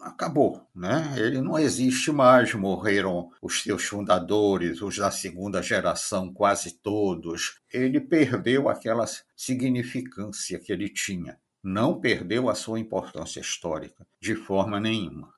acabou, 0.00 0.66
né? 0.74 1.14
Ele 1.16 1.40
não 1.40 1.58
existe 1.58 2.10
mais, 2.10 2.52
morreram 2.54 3.30
os 3.40 3.62
seus 3.62 3.84
fundadores, 3.84 4.82
os 4.82 4.96
da 4.96 5.10
segunda 5.10 5.62
geração, 5.62 6.32
quase 6.32 6.72
todos. 6.78 7.60
Ele 7.72 8.00
perdeu 8.00 8.68
aquela 8.68 9.04
significância 9.36 10.58
que 10.58 10.72
ele 10.72 10.88
tinha. 10.88 11.38
Não 11.62 12.00
perdeu 12.00 12.48
a 12.48 12.54
sua 12.54 12.80
importância 12.80 13.40
histórica 13.40 14.06
de 14.20 14.34
forma 14.34 14.80
nenhuma. 14.80 15.32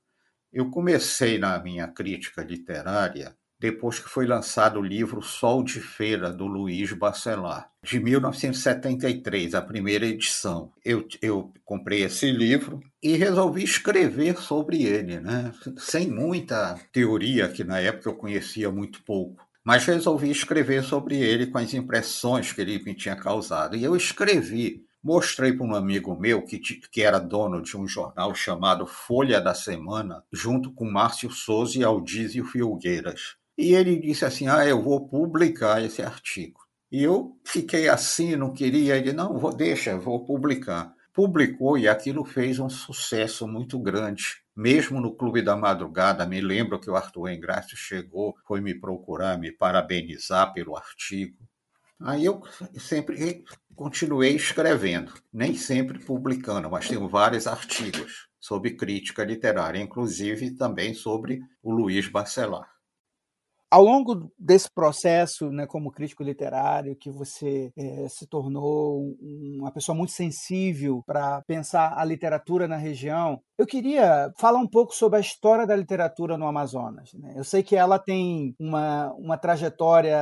Eu 0.53 0.71
comecei 0.71 1.39
na 1.39 1.59
minha 1.63 1.87
crítica 1.89 2.43
literária 2.43 3.37
depois 3.61 3.99
que 3.99 4.09
foi 4.09 4.27
lançado 4.27 4.81
o 4.81 4.83
livro 4.83 5.21
Sol 5.21 5.63
de 5.63 5.81
Feira, 5.81 6.33
do 6.33 6.47
Luiz 6.47 6.93
Bacelar, 6.95 7.71
de 7.83 8.01
1973, 8.01 9.55
a 9.55 9.61
primeira 9.61 10.07
edição. 10.07 10.73
Eu, 10.83 11.07
eu 11.21 11.53
comprei 11.63 12.03
esse 12.03 12.31
livro 12.33 12.81
e 13.03 13.17
resolvi 13.17 13.63
escrever 13.63 14.39
sobre 14.39 14.83
ele, 14.85 15.21
né? 15.21 15.53
sem 15.77 16.11
muita 16.11 16.81
teoria, 16.91 17.49
que 17.49 17.63
na 17.63 17.79
época 17.79 18.09
eu 18.09 18.15
conhecia 18.15 18.73
muito 18.73 19.03
pouco. 19.03 19.47
Mas 19.63 19.85
resolvi 19.85 20.31
escrever 20.31 20.83
sobre 20.83 21.19
ele 21.19 21.47
com 21.47 21.59
as 21.59 21.75
impressões 21.75 22.51
que 22.51 22.63
ele 22.63 22.83
me 22.83 22.95
tinha 22.95 23.15
causado. 23.15 23.77
E 23.77 23.85
eu 23.85 23.95
escrevi 23.95 24.87
Mostrei 25.03 25.55
para 25.55 25.67
um 25.67 25.75
amigo 25.75 26.15
meu 26.15 26.43
que, 26.43 26.59
que 26.59 27.01
era 27.01 27.19
dono 27.19 27.63
de 27.63 27.75
um 27.75 27.89
jornal 27.89 28.35
chamado 28.35 28.87
Folha 28.87 29.41
da 29.41 29.55
Semana, 29.55 30.23
junto 30.31 30.71
com 30.75 30.85
Márcio 30.85 31.31
Souza 31.31 31.79
e 31.79 31.83
Aldísio 31.83 32.45
Filgueiras. 32.45 33.40
E 33.61 33.75
ele 33.75 33.99
disse 33.99 34.25
assim: 34.25 34.49
Ah, 34.49 34.67
eu 34.67 34.81
vou 34.81 35.07
publicar 35.07 35.85
esse 35.85 36.01
artigo. 36.01 36.61
E 36.91 37.03
eu 37.03 37.39
fiquei 37.45 37.91
assim, 37.91 38.35
não 38.35 38.55
queria. 38.55 38.97
Ele, 38.97 39.13
não, 39.13 39.39
vou, 39.39 39.55
deixa, 39.55 39.99
vou 39.99 40.25
publicar. 40.25 40.95
Publicou 41.13 41.77
e 41.77 41.87
aquilo 41.87 42.25
fez 42.25 42.59
um 42.59 42.71
sucesso 42.71 43.47
muito 43.47 43.79
grande. 43.79 44.43
Mesmo 44.57 44.99
no 44.99 45.15
Clube 45.15 45.43
da 45.43 45.57
Madrugada, 45.57 46.27
me 46.27 46.41
lembro 46.41 46.81
que 46.81 46.89
o 46.89 46.97
Arthur 46.97 47.29
Engrácio 47.29 47.77
chegou, 47.77 48.35
foi 48.47 48.63
me 48.63 48.75
procurar, 48.75 49.39
me 49.39 49.53
parabenizar 49.53 50.55
pelo 50.55 50.75
artigo. 50.75 51.37
Aí 52.01 52.25
eu 52.25 52.43
sempre 52.79 53.45
continuei 53.77 54.35
escrevendo, 54.35 55.13
nem 55.31 55.55
sempre 55.55 55.99
publicando, 55.99 56.71
mas 56.71 56.89
tenho 56.89 57.07
vários 57.07 57.47
artigos 57.47 58.27
sobre 58.41 58.71
crítica 58.71 59.23
literária, 59.23 59.79
inclusive 59.79 60.53
também 60.53 60.95
sobre 60.95 61.41
o 61.63 61.71
Luiz 61.71 62.09
Bacelar 62.09 62.70
ao 63.71 63.85
longo 63.85 64.33
desse 64.37 64.69
processo, 64.75 65.51
né, 65.51 65.67
como 65.67 65.93
crítico 65.93 66.25
literário, 66.25 66.97
que 66.97 67.11
você 67.11 67.71
é, 67.77 68.09
se 68.09 68.27
tornou 68.27 69.17
uma 69.21 69.71
pessoa 69.71 69.97
muito 69.97 70.13
sensível 70.13 71.03
para 71.07 71.41
pensar 71.43 71.95
a 71.97 72.05
literatura 72.05 72.67
na 72.67 72.77
região, 72.77 73.41
eu 73.57 73.67
queria 73.67 74.33
falar 74.39 74.59
um 74.59 74.67
pouco 74.67 74.95
sobre 74.95 75.19
a 75.19 75.21
história 75.21 75.67
da 75.67 75.77
literatura 75.77 76.37
no 76.37 76.47
Amazonas. 76.47 77.13
Né? 77.15 77.35
Eu 77.37 77.45
sei 77.45 77.63
que 77.63 77.77
ela 77.77 77.99
tem 77.99 78.55
uma, 78.59 79.13
uma 79.13 79.39
trajetória 79.39 80.19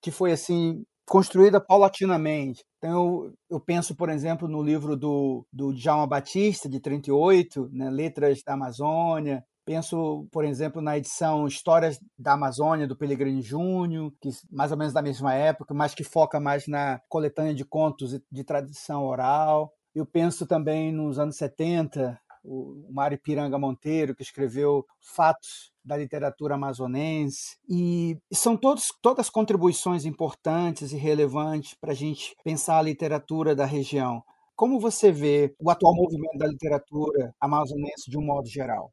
que 0.00 0.10
foi 0.10 0.32
assim 0.32 0.82
construída 1.06 1.60
paulatinamente. 1.60 2.64
Então, 2.78 2.90
eu, 2.90 3.34
eu, 3.50 3.60
penso, 3.60 3.94
por 3.94 4.08
exemplo, 4.08 4.48
no 4.48 4.62
livro 4.62 4.96
do, 4.96 5.46
do 5.52 5.72
Djalma 5.72 6.06
Batista, 6.06 6.68
de 6.68 6.80
38, 6.80 7.68
né, 7.72 7.90
Letras 7.90 8.40
da 8.44 8.54
Amazônia, 8.54 9.44
Penso, 9.66 10.28
por 10.30 10.44
exemplo, 10.44 10.80
na 10.80 10.96
edição 10.96 11.44
Histórias 11.48 11.98
da 12.16 12.34
Amazônia, 12.34 12.86
do 12.86 12.96
Pellegrini 12.96 13.42
Júnior, 13.42 14.12
que 14.20 14.30
mais 14.48 14.70
ou 14.70 14.78
menos 14.78 14.94
da 14.94 15.02
mesma 15.02 15.34
época, 15.34 15.74
mas 15.74 15.92
que 15.92 16.04
foca 16.04 16.38
mais 16.38 16.68
na 16.68 17.00
coletânea 17.08 17.52
de 17.52 17.64
contos 17.64 18.16
de 18.30 18.44
tradição 18.44 19.04
oral. 19.04 19.72
Eu 19.92 20.06
penso 20.06 20.46
também 20.46 20.92
nos 20.92 21.18
anos 21.18 21.36
70, 21.36 22.16
o 22.44 22.86
Mário 22.92 23.18
Piranga 23.20 23.58
Monteiro, 23.58 24.14
que 24.14 24.22
escreveu 24.22 24.86
Fatos 25.00 25.72
da 25.84 25.96
Literatura 25.96 26.54
Amazonense. 26.54 27.56
E 27.68 28.16
são 28.32 28.56
todos, 28.56 28.92
todas 29.02 29.28
contribuições 29.28 30.04
importantes 30.04 30.92
e 30.92 30.96
relevantes 30.96 31.74
para 31.74 31.90
a 31.90 31.96
gente 31.96 32.36
pensar 32.44 32.78
a 32.78 32.82
literatura 32.82 33.52
da 33.52 33.64
região. 33.64 34.22
Como 34.54 34.78
você 34.78 35.10
vê 35.10 35.52
o 35.58 35.70
atual 35.70 35.92
movimento 35.92 36.38
da 36.38 36.46
literatura 36.46 37.34
amazonense 37.40 38.08
de 38.08 38.16
um 38.16 38.24
modo 38.24 38.48
geral? 38.48 38.92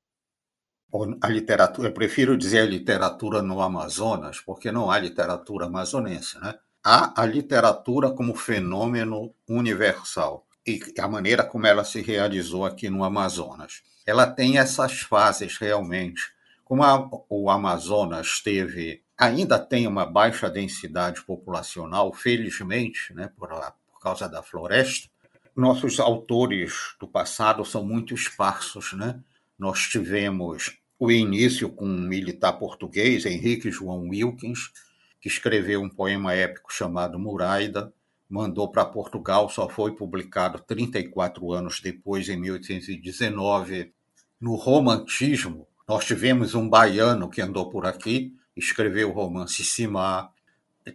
A 1.22 1.28
literatura, 1.28 1.90
eu 1.90 1.94
prefiro 1.94 2.38
dizer 2.38 2.70
literatura 2.70 3.42
no 3.42 3.62
Amazonas, 3.62 4.40
porque 4.40 4.72
não 4.72 4.92
há 4.92 5.00
literatura 5.00 5.66
amazonense, 5.66 6.40
né? 6.40 6.54
Há 6.84 7.20
a 7.20 7.26
literatura 7.26 8.12
como 8.12 8.36
fenômeno 8.36 9.34
universal 9.48 10.46
e 10.68 10.80
a 11.00 11.08
maneira 11.08 11.44
como 11.44 11.66
ela 11.66 11.84
se 11.84 12.02
realizou 12.02 12.66
aqui 12.66 12.90
no 12.90 13.04
Amazonas. 13.04 13.82
Ela 14.06 14.28
tem 14.28 14.58
essas 14.60 15.00
fases 15.00 15.58
realmente. 15.58 16.22
Como 16.64 16.84
a, 16.84 17.10
o 17.30 17.50
Amazonas 17.50 18.42
teve, 18.44 19.02
ainda 19.18 19.58
tem 19.58 19.88
uma 19.88 20.06
baixa 20.06 20.50
densidade 20.50 21.22
populacional, 21.24 22.14
felizmente, 22.14 23.14
né, 23.14 23.32
por, 23.36 23.50
por 23.50 24.00
causa 24.00 24.28
da 24.30 24.44
floresta, 24.44 25.10
nossos 25.56 26.00
autores 26.00 26.96
do 27.00 27.08
passado 27.08 27.64
são 27.64 27.84
muito 27.84 28.14
esparsos, 28.14 28.94
né? 28.94 29.20
Nós 29.58 29.82
tivemos 29.82 30.83
o 31.04 31.12
início 31.12 31.68
com 31.68 31.86
um 31.86 32.08
militar 32.08 32.54
português, 32.54 33.26
Henrique 33.26 33.70
João 33.70 34.08
Wilkins, 34.08 34.72
que 35.20 35.28
escreveu 35.28 35.82
um 35.82 35.90
poema 35.90 36.34
épico 36.34 36.72
chamado 36.72 37.20
Muraida, 37.20 37.94
mandou 38.30 38.72
para 38.72 38.86
Portugal, 38.86 39.50
só 39.50 39.68
foi 39.68 39.94
publicado 39.98 40.64
34 40.66 41.52
anos 41.52 41.82
depois, 41.82 42.30
em 42.30 42.38
1819. 42.38 43.92
No 44.40 44.56
romantismo, 44.56 45.68
nós 45.86 46.06
tivemos 46.06 46.56
um 46.56 46.70
baiano 46.70 47.30
que 47.30 47.42
andou 47.42 47.70
por 47.70 47.86
aqui, 47.86 48.34
escreveu 48.56 49.10
o 49.10 49.14
romance 49.14 49.62
Simar. 49.62 50.32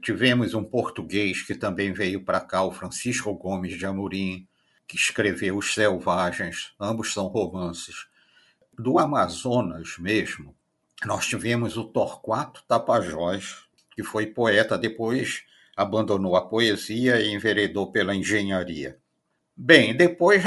Tivemos 0.02 0.54
um 0.54 0.64
português 0.64 1.42
que 1.42 1.54
também 1.54 1.92
veio 1.92 2.24
para 2.24 2.40
cá, 2.40 2.62
o 2.62 2.72
Francisco 2.72 3.34
Gomes 3.34 3.76
de 3.76 3.84
Amorim, 3.84 4.48
que 4.86 4.96
escreveu 4.96 5.58
Os 5.58 5.74
Selvagens. 5.74 6.72
Ambos 6.80 7.12
são 7.12 7.26
romances 7.26 8.07
do 8.78 8.98
Amazonas 8.98 9.96
mesmo, 9.98 10.54
nós 11.04 11.26
tivemos 11.26 11.76
o 11.76 11.84
Torquato 11.84 12.62
Tapajós, 12.66 13.64
que 13.90 14.02
foi 14.02 14.26
poeta, 14.26 14.78
depois 14.78 15.42
abandonou 15.76 16.36
a 16.36 16.48
poesia 16.48 17.20
e 17.20 17.32
enveredou 17.32 17.90
pela 17.90 18.14
engenharia. 18.14 18.98
Bem, 19.56 19.96
depois 19.96 20.42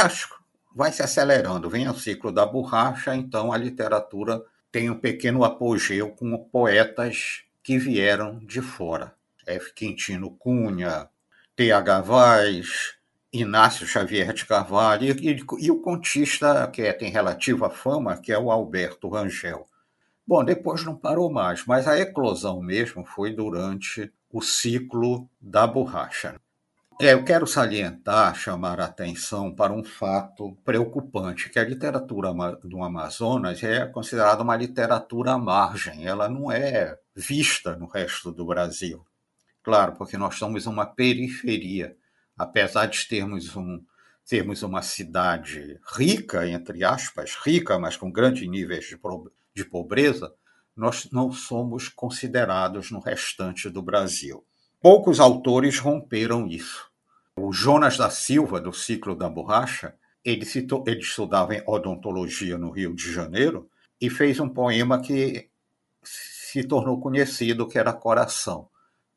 vai 0.75 0.91
se 0.91 1.01
acelerando, 1.01 1.69
vem 1.69 1.87
o 1.87 1.93
ciclo 1.93 2.31
da 2.31 2.45
borracha, 2.45 3.15
então 3.15 3.51
a 3.51 3.57
literatura 3.57 4.41
tem 4.71 4.89
um 4.89 4.97
pequeno 4.97 5.43
apogeu 5.43 6.11
com 6.11 6.37
poetas 6.49 7.43
que 7.63 7.77
vieram 7.77 8.39
de 8.39 8.61
fora. 8.61 9.13
F. 9.45 9.73
Quintino 9.73 10.31
Cunha, 10.31 11.09
T.H. 11.55 12.01
Vaz, 12.01 12.95
Inácio 13.33 13.87
Xavier 13.87 14.33
de 14.33 14.45
Carvalho 14.45 15.05
e, 15.05 15.31
e, 15.31 15.45
e, 15.59 15.71
o 15.71 15.81
contista 15.81 16.67
que 16.67 16.81
é, 16.81 16.91
tem 16.91 17.09
relativa 17.09 17.69
fama, 17.69 18.17
que 18.17 18.31
é 18.31 18.37
o 18.37 18.51
Alberto 18.51 19.07
Rangel. 19.07 19.65
Bom, 20.27 20.43
depois 20.43 20.83
não 20.83 20.95
parou 20.95 21.31
mais, 21.31 21.65
mas 21.65 21.87
a 21.87 21.97
eclosão 21.97 22.61
mesmo 22.61 23.05
foi 23.05 23.33
durante 23.33 24.11
o 24.29 24.41
ciclo 24.41 25.29
da 25.39 25.65
borracha. 25.65 26.35
É, 27.01 27.13
eu 27.13 27.23
quero 27.23 27.47
salientar, 27.47 28.35
chamar 28.35 28.79
a 28.79 28.85
atenção 28.85 29.55
para 29.55 29.73
um 29.73 29.83
fato 29.83 30.55
preocupante, 30.63 31.49
que 31.49 31.57
a 31.57 31.63
literatura 31.63 32.31
do 32.63 32.83
Amazonas 32.83 33.63
é 33.63 33.85
considerada 33.87 34.43
uma 34.43 34.55
literatura 34.55 35.31
à 35.31 35.37
margem, 35.37 36.05
ela 36.05 36.29
não 36.29 36.51
é 36.51 36.95
vista 37.15 37.75
no 37.75 37.87
resto 37.87 38.31
do 38.31 38.45
Brasil. 38.45 39.03
Claro, 39.63 39.93
porque 39.93 40.17
nós 40.17 40.35
somos 40.35 40.67
uma 40.67 40.85
periferia, 40.85 41.95
apesar 42.41 42.87
de 42.87 43.07
termos, 43.07 43.55
um, 43.55 43.79
termos 44.27 44.63
uma 44.63 44.81
cidade 44.81 45.79
rica, 45.95 46.47
entre 46.47 46.83
aspas, 46.83 47.35
rica, 47.35 47.77
mas 47.77 47.95
com 47.95 48.11
grandes 48.11 48.49
níveis 48.49 48.85
de, 48.85 48.99
de 49.53 49.63
pobreza, 49.63 50.33
nós 50.75 51.07
não 51.11 51.31
somos 51.31 51.87
considerados 51.87 52.89
no 52.89 52.99
restante 52.99 53.69
do 53.69 53.81
Brasil. 53.83 54.43
Poucos 54.81 55.19
autores 55.19 55.77
romperam 55.77 56.47
isso. 56.47 56.89
O 57.37 57.53
Jonas 57.53 57.95
da 57.95 58.09
Silva, 58.09 58.59
do 58.59 58.73
Ciclo 58.73 59.15
da 59.15 59.29
Borracha, 59.29 59.93
ele, 60.25 60.43
citou, 60.43 60.83
ele 60.87 61.01
estudava 61.01 61.53
em 61.53 61.63
odontologia 61.67 62.57
no 62.57 62.71
Rio 62.71 62.95
de 62.95 63.11
Janeiro 63.11 63.69
e 63.99 64.09
fez 64.09 64.39
um 64.39 64.49
poema 64.49 64.99
que 64.99 65.47
se 66.03 66.63
tornou 66.63 66.99
conhecido, 66.99 67.67
que 67.67 67.77
era 67.77 67.93
Coração. 67.93 68.67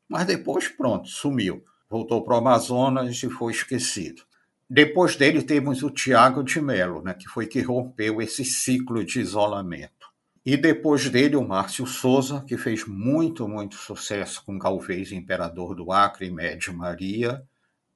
Mas 0.07 0.27
depois, 0.27 0.67
pronto, 0.67 1.07
sumiu. 1.07 1.65
Voltou 1.89 2.23
para 2.23 2.35
o 2.35 2.37
Amazonas 2.37 3.21
e 3.21 3.29
foi 3.29 3.51
esquecido. 3.51 4.23
Depois 4.69 5.15
dele 5.15 5.43
temos 5.43 5.83
o 5.83 5.91
Tiago 5.91 6.43
de 6.43 6.59
Mello, 6.59 7.01
né, 7.01 7.13
que 7.13 7.27
foi 7.27 7.45
que 7.45 7.61
rompeu 7.61 8.21
esse 8.21 8.43
ciclo 8.43 9.03
de 9.03 9.19
isolamento. 9.19 10.07
E 10.45 10.55
depois 10.55 11.09
dele, 11.09 11.35
o 11.35 11.47
Márcio 11.47 11.87
Souza, 11.87 12.43
que 12.47 12.57
fez 12.57 12.85
muito, 12.85 13.47
muito 13.47 13.75
sucesso 13.75 14.43
com 14.45 14.59
Galvez, 14.59 15.11
Imperador 15.11 15.75
do 15.75 15.91
Acre 15.91 16.27
e 16.27 16.31
Média 16.31 16.71
Maria, 16.71 17.43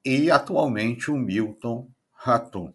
e 0.04 0.30
atualmente 0.30 1.10
o 1.10 1.16
Milton 1.16 1.88
Raton. 2.12 2.74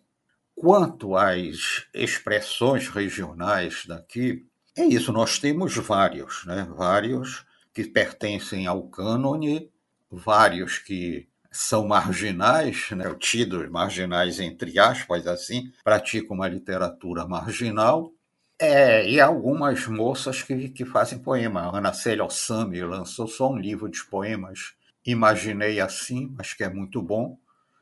Quanto 0.55 1.15
às 1.15 1.85
expressões 1.93 2.87
regionais 2.87 3.85
daqui, 3.85 4.45
é 4.77 4.85
isso, 4.85 5.11
nós 5.11 5.39
temos 5.39 5.75
vários, 5.75 6.45
né? 6.45 6.67
vários 6.75 7.45
que 7.73 7.83
pertencem 7.83 8.67
ao 8.67 8.87
cânone, 8.87 9.69
vários 10.09 10.77
que 10.77 11.27
são 11.51 11.87
marginais, 11.87 12.89
né? 12.91 13.05
tidos 13.19 13.69
marginais 13.69 14.39
entre 14.39 14.77
aspas, 14.77 15.25
assim, 15.25 15.71
praticam 15.83 16.35
uma 16.35 16.47
literatura 16.47 17.25
marginal, 17.25 18.11
é, 18.57 19.09
e 19.09 19.19
algumas 19.19 19.85
moças 19.85 20.41
que, 20.41 20.69
que 20.69 20.85
fazem 20.85 21.19
poema. 21.19 21.61
A 21.61 21.77
Ana 21.77 21.91
Célia 21.91 22.23
Ossami 22.23 22.81
lançou 22.81 23.27
só 23.27 23.51
um 23.51 23.57
livro 23.57 23.89
de 23.89 24.03
poemas 24.05 24.75
Imaginei 25.05 25.79
Assim, 25.81 26.33
mas 26.37 26.53
que 26.53 26.63
é 26.63 26.69
muito 26.69 27.01
bom. 27.01 27.37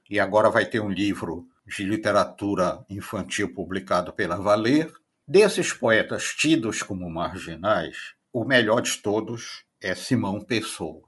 E 0.10 0.20
agora 0.20 0.50
vai 0.50 0.66
ter 0.66 0.80
um 0.80 0.90
livro 0.90 1.48
de 1.66 1.86
literatura 1.86 2.84
infantil 2.90 3.54
publicado 3.54 4.12
pela 4.12 4.36
Valer. 4.36 4.92
Desses 5.28 5.72
poetas 5.72 6.34
tidos 6.34 6.82
como 6.82 7.10
marginais, 7.10 8.16
o 8.34 8.44
melhor 8.44 8.82
de 8.82 8.98
todos 8.98 9.64
é 9.80 9.94
Simão 9.94 10.42
Pessoa, 10.42 11.04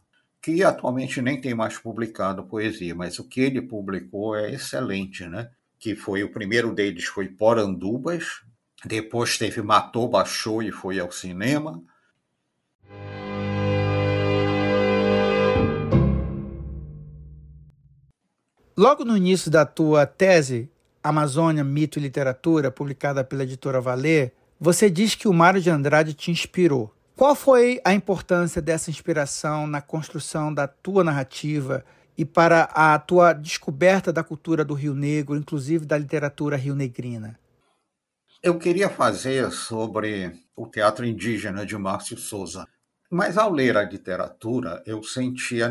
que 0.46 0.64
atualmente 0.64 1.24
nem 1.24 1.42
tem 1.42 1.56
mais 1.56 1.76
publicado 1.76 2.44
poesia, 2.44 2.94
mas 2.94 3.18
o 3.18 3.28
que 3.28 3.42
ele 3.42 3.64
publicou 3.64 4.36
é 4.36 4.52
excelente, 4.52 5.26
né? 5.26 5.50
Que 5.80 5.96
foi 5.96 6.24
o 6.24 6.32
primeiro 6.32 6.72
deles 6.72 7.06
foi 7.06 7.28
Porandubas, 7.28 8.44
depois 8.86 9.40
teve 9.40 9.64
Matou, 9.64 10.08
Baixou 10.08 10.62
e 10.62 10.72
foi 10.72 11.00
ao 11.00 11.12
cinema. 11.12 11.82
Logo 18.78 19.04
no 19.04 19.18
início 19.18 19.50
da 19.50 19.66
tua 19.66 20.06
tese, 20.06 20.70
Amazônia, 21.02 21.64
Mito 21.64 21.98
e 21.98 22.04
Literatura, 22.04 22.70
publicada 22.70 23.24
pela 23.24 23.42
editora 23.42 23.82
Valer, 23.82 24.32
você 24.60 24.92
diz 24.92 25.16
que 25.16 25.28
o 25.28 25.34
Mário 25.34 25.60
de 25.60 25.72
Andrade 25.72 26.14
te 26.14 26.30
inspirou. 26.30 26.95
Qual 27.16 27.34
foi 27.34 27.80
a 27.86 27.94
importância 27.94 28.62
dessa 28.62 28.90
inspiração 28.90 29.66
na 29.66 29.80
construção 29.82 30.54
da 30.54 30.68
tua 30.68 31.02
narrativa 31.02 31.86
e 32.18 32.26
para 32.26 32.64
a 32.64 33.00
tua 33.00 33.32
descoberta 33.32 34.12
da 34.12 34.22
cultura 34.22 34.66
do 34.66 34.74
Rio 34.74 34.94
Negro, 34.94 35.38
inclusive 35.38 35.86
da 35.86 35.98
literatura 35.98 36.58
rio-negrina? 36.58 37.40
Eu 38.44 38.60
queria 38.60 38.90
fazer 38.90 39.50
sobre 39.52 40.34
o 40.58 40.68
teatro 40.68 41.06
indígena 41.06 41.66
de 41.66 41.78
Márcio 41.78 42.18
Souza, 42.18 42.68
mas 43.10 43.38
ao 43.38 43.50
ler 43.50 43.78
a 43.78 43.84
literatura, 43.84 44.84
eu 44.86 45.02
senti 45.02 45.62
a 45.64 45.70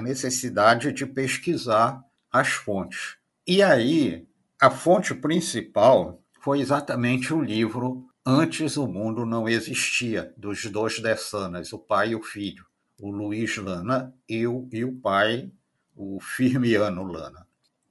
necessidade 0.00 0.92
de 0.92 1.04
pesquisar 1.04 2.00
as 2.30 2.50
fontes. 2.50 3.16
E 3.44 3.64
aí, 3.64 4.28
a 4.60 4.70
fonte 4.70 5.12
principal 5.12 6.22
foi 6.40 6.60
exatamente 6.60 7.34
o 7.34 7.42
livro 7.42 8.07
Antes 8.30 8.76
o 8.76 8.86
Mundo 8.86 9.24
Não 9.24 9.48
Existia, 9.48 10.34
dos 10.36 10.62
dois 10.66 11.00
Dessanas, 11.00 11.72
o 11.72 11.78
pai 11.78 12.10
e 12.10 12.14
o 12.14 12.22
filho, 12.22 12.62
o 13.00 13.10
Luiz 13.10 13.56
Lana 13.56 14.14
e 14.28 14.46
o, 14.46 14.68
e 14.70 14.84
o 14.84 14.92
pai, 14.92 15.50
o 15.96 16.20
Firmiano 16.20 17.04
Lana. 17.04 17.46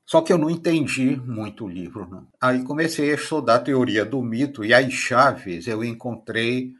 Só 0.05 0.21
que 0.21 0.31
eu 0.31 0.37
não 0.37 0.47
entendi 0.47 1.15
muito 1.15 1.65
o 1.65 1.67
livro. 1.67 2.27
Aí 2.39 2.63
comecei 2.63 3.09
a 3.09 3.15
estudar 3.15 3.55
a 3.55 3.61
teoria 3.61 4.05
do 4.05 4.21
mito 4.21 4.63
e 4.63 4.75
as 4.75 4.93
chaves 4.93 5.65
eu 5.65 5.83
encontrei 5.83 6.71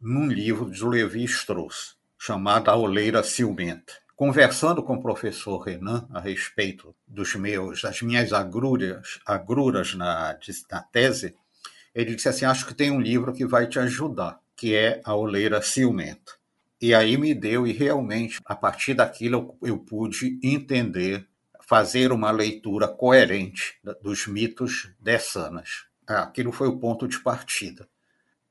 num 0.00 0.26
livro 0.26 0.68
de 0.68 0.84
Levi 0.84 1.22
Strauss, 1.26 1.94
chamado 2.18 2.72
A 2.72 2.74
Oleira 2.74 3.22
Ciumenta 3.22 3.92
conversando 4.16 4.82
com 4.82 4.94
o 4.94 5.02
professor 5.02 5.58
Renan 5.58 6.08
a 6.10 6.18
respeito 6.18 6.96
dos 7.06 7.34
meus, 7.34 7.82
das 7.82 8.00
minhas 8.00 8.32
agruras, 8.32 9.20
agruras 9.26 9.94
na, 9.94 10.34
na 10.70 10.82
tese, 10.82 11.36
ele 11.96 12.14
disse 12.14 12.28
assim: 12.28 12.44
Acho 12.44 12.66
que 12.66 12.74
tem 12.74 12.90
um 12.90 13.00
livro 13.00 13.32
que 13.32 13.46
vai 13.46 13.66
te 13.66 13.78
ajudar, 13.78 14.38
que 14.54 14.74
é 14.74 15.00
A 15.02 15.16
Oleira 15.16 15.62
Ciumenta. 15.62 16.34
E 16.78 16.94
aí 16.94 17.16
me 17.16 17.34
deu, 17.34 17.66
e 17.66 17.72
realmente, 17.72 18.38
a 18.44 18.54
partir 18.54 18.92
daquilo, 18.92 19.56
eu, 19.62 19.68
eu 19.70 19.78
pude 19.78 20.38
entender, 20.42 21.26
fazer 21.62 22.12
uma 22.12 22.30
leitura 22.30 22.86
coerente 22.86 23.80
dos 24.02 24.26
mitos 24.26 24.92
dessanas. 25.00 25.86
Aquilo 26.06 26.52
foi 26.52 26.68
o 26.68 26.78
ponto 26.78 27.08
de 27.08 27.18
partida. 27.18 27.88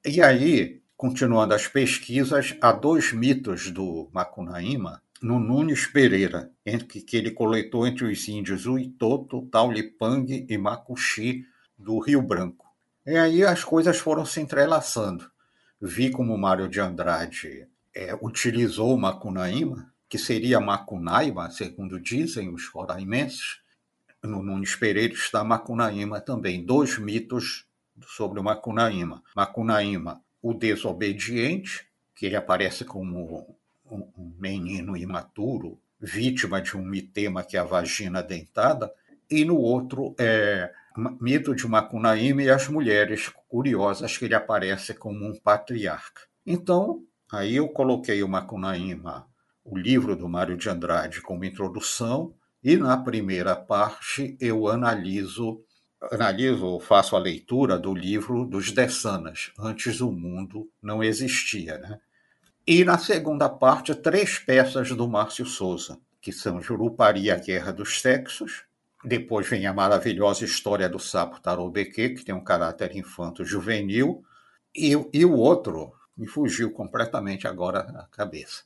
E 0.03 0.21
aí, 0.23 0.81
continuando 0.97 1.53
as 1.53 1.67
pesquisas, 1.67 2.55
há 2.60 2.71
dois 2.71 3.13
mitos 3.13 3.69
do 3.69 4.10
Macunaíma 4.12 5.03
no 5.21 5.39
Nunes 5.39 5.86
Pereira, 5.86 6.51
que 6.89 7.15
ele 7.15 7.31
coletou 7.31 7.86
entre 7.86 8.05
os 8.05 8.27
índios 8.27 8.65
Uitoto, 8.65 9.43
Taulipang 9.51 10.45
e 10.49 10.58
Macuxi 10.58 11.45
do 11.77 11.99
Rio 11.99 12.21
Branco. 12.21 12.64
E 13.07 13.15
aí 13.17 13.43
as 13.43 13.63
coisas 13.63 13.99
foram 13.99 14.25
se 14.25 14.41
entrelaçando. 14.41 15.29
Vi 15.79 16.09
como 16.09 16.35
Mário 16.35 16.67
de 16.67 16.79
Andrade 16.79 17.67
é, 17.93 18.17
utilizou 18.19 18.97
Macunaíma, 18.97 19.93
que 20.09 20.17
seria 20.17 20.59
Macunaíma, 20.59 21.51
segundo 21.51 21.99
dizem 21.99 22.49
os 22.49 22.67
roraimenses. 22.67 23.59
No 24.23 24.41
Nunes 24.41 24.75
Pereira 24.75 25.13
está 25.13 25.43
Macunaíma 25.43 26.19
também, 26.19 26.65
dois 26.65 26.97
mitos 26.97 27.67
sobre 28.07 28.39
o 28.39 28.43
Macunaíma. 28.43 29.21
Macunaíma, 29.35 30.23
o 30.41 30.51
desobediente, 30.53 31.87
que 32.15 32.25
ele 32.25 32.35
aparece 32.35 32.83
como 32.83 33.55
um 33.85 34.33
menino 34.39 34.97
imaturo, 34.97 35.79
vítima 35.99 36.59
de 36.59 36.75
um 36.75 36.83
mitema 36.83 37.43
que 37.43 37.55
é 37.55 37.59
a 37.59 37.63
vagina 37.63 38.23
dentada, 38.23 38.91
e 39.29 39.45
no 39.45 39.57
outro 39.57 40.15
é 40.17 40.73
mito 41.19 41.55
de 41.55 41.67
Macunaíma 41.67 42.43
e 42.43 42.49
as 42.49 42.67
mulheres 42.67 43.31
curiosas 43.47 44.17
que 44.17 44.25
ele 44.25 44.36
aparece 44.36 44.93
como 44.93 45.25
um 45.25 45.38
patriarca. 45.39 46.21
Então, 46.45 47.03
aí 47.31 47.55
eu 47.55 47.67
coloquei 47.67 48.23
o 48.23 48.27
Macunaíma, 48.27 49.27
o 49.63 49.77
livro 49.77 50.15
do 50.15 50.29
Mário 50.29 50.58
de 50.58 50.69
Andrade, 50.69 51.21
como 51.21 51.43
introdução, 51.43 52.34
e 52.63 52.77
na 52.77 52.97
primeira 52.97 53.55
parte 53.55 54.38
eu 54.39 54.67
analiso, 54.67 55.62
analiso, 56.12 56.79
faço 56.79 57.15
a 57.15 57.19
leitura 57.19 57.77
do 57.77 57.93
livro 57.93 58.45
dos 58.45 58.71
Dessanas, 58.71 59.51
Antes 59.60 60.01
o 60.01 60.12
Mundo 60.12 60.69
Não 60.81 61.03
Existia, 61.03 61.77
né? 61.77 61.99
E 62.67 62.84
na 62.84 62.97
segunda 62.97 63.47
parte, 63.47 63.93
três 63.93 64.39
peças 64.39 64.89
do 64.89 65.08
Márcio 65.08 65.45
Souza, 65.45 65.99
que 66.19 66.31
são 66.31 66.60
Jurupari, 66.60 67.29
a 67.29 67.36
Guerra 67.36 67.71
dos 67.71 68.01
Sexos. 68.01 68.63
Depois 69.05 69.47
vem 69.47 69.67
a 69.67 69.73
maravilhosa 69.73 70.45
história 70.45 70.89
do 70.89 70.97
sapo 70.97 71.39
Taroubeque, 71.39 72.09
que 72.09 72.25
tem 72.25 72.33
um 72.33 72.43
caráter 72.43 72.95
infanto-juvenil. 72.95 74.23
E, 74.75 74.93
e 75.13 75.23
o 75.23 75.33
outro 75.33 75.93
me 76.17 76.27
fugiu 76.27 76.71
completamente 76.71 77.47
agora 77.47 77.83
na 77.91 78.07
cabeça. 78.07 78.63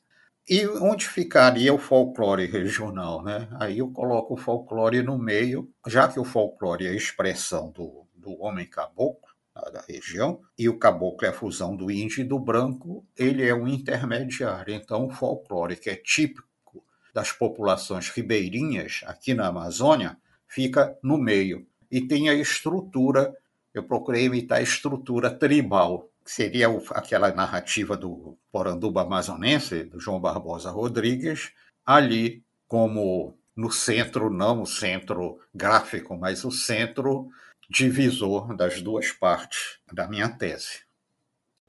E 0.48 0.66
onde 0.66 1.06
ficaria 1.06 1.72
o 1.74 1.78
folclore 1.78 2.46
regional? 2.46 3.22
Né? 3.22 3.48
Aí 3.60 3.78
eu 3.78 3.90
coloco 3.90 4.34
o 4.34 4.36
folclore 4.36 5.02
no 5.02 5.18
meio, 5.18 5.70
já 5.86 6.08
que 6.08 6.18
o 6.18 6.24
folclore 6.24 6.86
é 6.86 6.90
a 6.90 6.96
expressão 6.96 7.70
do, 7.70 8.06
do 8.14 8.40
homem 8.42 8.66
caboclo, 8.66 9.28
da 9.72 9.82
região, 9.86 10.40
e 10.58 10.68
o 10.68 10.78
caboclo 10.78 11.26
é 11.26 11.30
a 11.30 11.34
fusão 11.34 11.76
do 11.76 11.90
índio 11.90 12.22
e 12.22 12.24
do 12.24 12.38
branco, 12.38 13.06
ele 13.14 13.46
é 13.46 13.54
um 13.54 13.68
intermediário. 13.68 14.72
Então, 14.72 15.06
o 15.06 15.10
folclore, 15.10 15.76
que 15.76 15.90
é 15.90 15.96
típico 15.96 16.82
das 17.12 17.30
populações 17.30 18.08
ribeirinhas 18.08 19.02
aqui 19.04 19.34
na 19.34 19.48
Amazônia, 19.48 20.16
fica 20.50 20.98
no 21.02 21.16
meio. 21.16 21.66
E 21.90 22.00
tem 22.00 22.28
a 22.28 22.34
estrutura, 22.34 23.34
eu 23.72 23.84
procurei 23.84 24.24
imitar 24.24 24.58
a 24.58 24.62
estrutura 24.62 25.30
tribal, 25.30 26.10
que 26.24 26.30
seria 26.30 26.68
aquela 26.90 27.32
narrativa 27.32 27.96
do 27.96 28.36
Poranduba 28.52 29.02
amazonense, 29.02 29.84
do 29.84 29.98
João 29.98 30.20
Barbosa 30.20 30.70
Rodrigues, 30.70 31.52
ali 31.86 32.42
como 32.68 33.38
no 33.56 33.70
centro, 33.70 34.28
não 34.30 34.62
o 34.62 34.66
centro 34.66 35.40
gráfico, 35.54 36.16
mas 36.16 36.44
o 36.44 36.50
centro 36.50 37.28
divisor 37.68 38.54
das 38.56 38.82
duas 38.82 39.12
partes 39.12 39.78
da 39.92 40.08
minha 40.08 40.28
tese. 40.28 40.80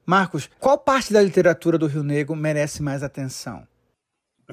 Marcos, 0.04 0.50
qual 0.58 0.76
parte 0.76 1.12
da 1.12 1.22
literatura 1.22 1.78
do 1.78 1.86
Rio 1.86 2.02
Negro 2.02 2.34
merece 2.34 2.82
mais 2.82 3.04
atenção? 3.04 3.66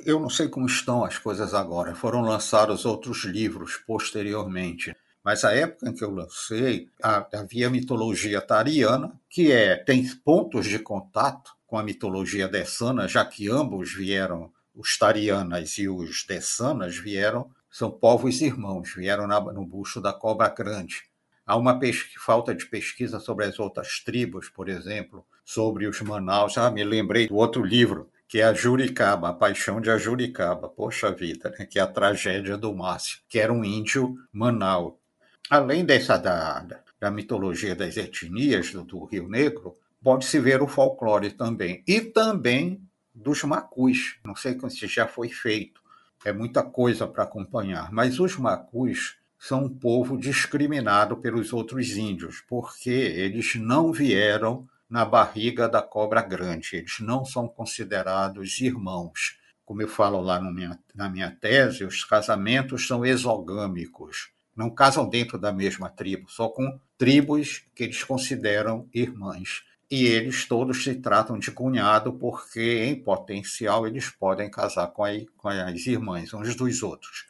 Eu 0.06 0.20
não 0.20 0.30
sei 0.30 0.48
como 0.48 0.66
estão 0.66 1.04
as 1.04 1.18
coisas 1.18 1.54
agora. 1.54 1.96
Foram 1.96 2.22
lançados 2.22 2.86
outros 2.86 3.24
livros 3.26 3.78
posteriormente. 3.88 4.96
Mas 5.24 5.44
a 5.44 5.54
época 5.54 5.90
em 5.90 5.94
que 5.94 6.04
eu 6.04 6.12
lancei, 6.12 6.90
havia 7.02 7.70
mitologia 7.70 8.42
tariana, 8.42 9.12
que 9.30 9.52
é 9.52 9.76
tem 9.76 10.08
pontos 10.18 10.66
de 10.66 10.80
contato 10.80 11.52
com 11.68 11.78
a 11.78 11.84
mitologia 11.84 12.48
dessana, 12.48 13.08
já 13.08 13.24
que 13.24 13.50
ambos 13.50 13.94
vieram, 13.94 14.52
os 14.74 14.98
tarianas 14.98 15.78
e 15.78 15.90
os 15.90 16.26
dessanas 16.26 16.98
vieram, 16.98 17.52
são 17.70 17.92
povos 17.92 18.42
irmãos, 18.42 18.94
vieram 18.96 19.28
na, 19.28 19.40
no 19.40 19.66
busto 19.66 20.02
da 20.02 20.14
cobra 20.14 20.50
grande. 20.50 21.04
Há 21.46 21.58
uma 21.58 21.80
falta 22.20 22.54
de 22.54 22.66
pesquisa 22.66 23.20
sobre 23.20 23.46
as 23.46 23.60
outras 23.60 24.00
tribos, 24.00 24.50
por 24.50 24.70
exemplo, 24.70 25.26
sobre 25.44 25.88
os 25.88 26.00
Manaus. 26.02 26.58
Ah, 26.58 26.70
me 26.70 26.84
lembrei 26.84 27.28
do 27.28 27.36
outro 27.36 27.64
livro, 27.64 28.10
que 28.30 28.40
é 28.40 28.44
a 28.44 28.54
Juricaba, 28.54 29.30
a 29.30 29.34
Paixão 29.34 29.82
de 29.82 29.90
Ajuricaba. 29.90 30.70
Poxa 30.70 31.12
vida, 31.12 31.52
né? 31.58 31.66
que 31.66 31.80
é 31.80 31.82
a 31.82 31.88
tragédia 31.88 32.56
do 32.56 32.74
Márcio, 32.76 33.20
que 33.28 33.40
era 33.40 33.52
um 33.52 33.66
índio 33.66 34.16
Manaus. 34.32 34.94
Além 35.50 35.84
dessa 35.84 36.16
da, 36.16 36.64
da 37.00 37.10
mitologia 37.10 37.76
das 37.76 37.98
etnias 37.98 38.72
do, 38.72 38.84
do 38.84 39.04
Rio 39.06 39.28
Negro, 39.28 39.74
pode-se 40.04 40.40
ver 40.40 40.62
o 40.62 40.68
folclore 40.68 41.32
também. 41.32 41.84
E 41.88 42.02
também 42.02 42.80
dos 43.16 43.44
macus. 43.44 44.20
Não 44.24 44.36
sei 44.36 44.56
se 44.70 44.86
já 44.86 45.08
foi 45.08 45.30
feito. 45.30 45.82
É 46.24 46.32
muita 46.32 46.62
coisa 46.62 47.08
para 47.08 47.24
acompanhar. 47.24 47.92
Mas 47.92 48.20
os 48.20 48.38
macus 48.38 49.18
são 49.40 49.64
um 49.64 49.70
povo 49.70 50.16
discriminado 50.16 51.18
pelos 51.18 51.52
outros 51.52 51.98
índios, 51.98 52.44
porque 52.48 52.92
eles 52.92 53.56
não 53.56 53.92
vieram 53.92 54.68
na 54.90 55.06
barriga 55.06 55.70
da 55.70 55.82
cobra 55.82 56.22
grande, 56.22 56.78
eles 56.78 57.00
não 57.00 57.24
são 57.24 57.48
considerados 57.48 58.60
irmãos. 58.60 59.38
Como 59.64 59.84
eu 59.84 59.88
falo 59.88 60.20
lá 60.20 60.42
minha, 60.42 60.80
na 60.96 61.08
minha 61.08 61.30
tese, 61.30 61.84
os 61.84 62.04
casamentos 62.04 62.88
são 62.88 63.06
exogâmicos, 63.06 64.32
não 64.56 64.70
casam 64.70 65.08
dentro 65.08 65.38
da 65.38 65.54
mesma 65.54 65.90
tribo, 65.90 66.28
só 66.28 66.50
com 66.50 66.80
tribos 66.98 67.64
que 67.76 67.84
eles 67.84 68.04
consideram 68.04 68.90
irmãs. 68.94 69.64
E 69.92 70.06
eles 70.06 70.46
todos 70.46 70.84
se 70.84 70.96
tratam 70.96 71.38
de 71.38 71.52
cunhado, 71.52 72.14
porque 72.14 72.84
em 72.84 72.96
potencial 72.96 73.88
eles 73.88 74.10
podem 74.10 74.50
casar 74.50 74.88
com, 74.88 75.04
a, 75.04 75.10
com 75.38 75.50
as 75.50 75.86
irmãs 75.86 76.34
uns 76.34 76.56
dos 76.56 76.84
outros. 76.84 77.28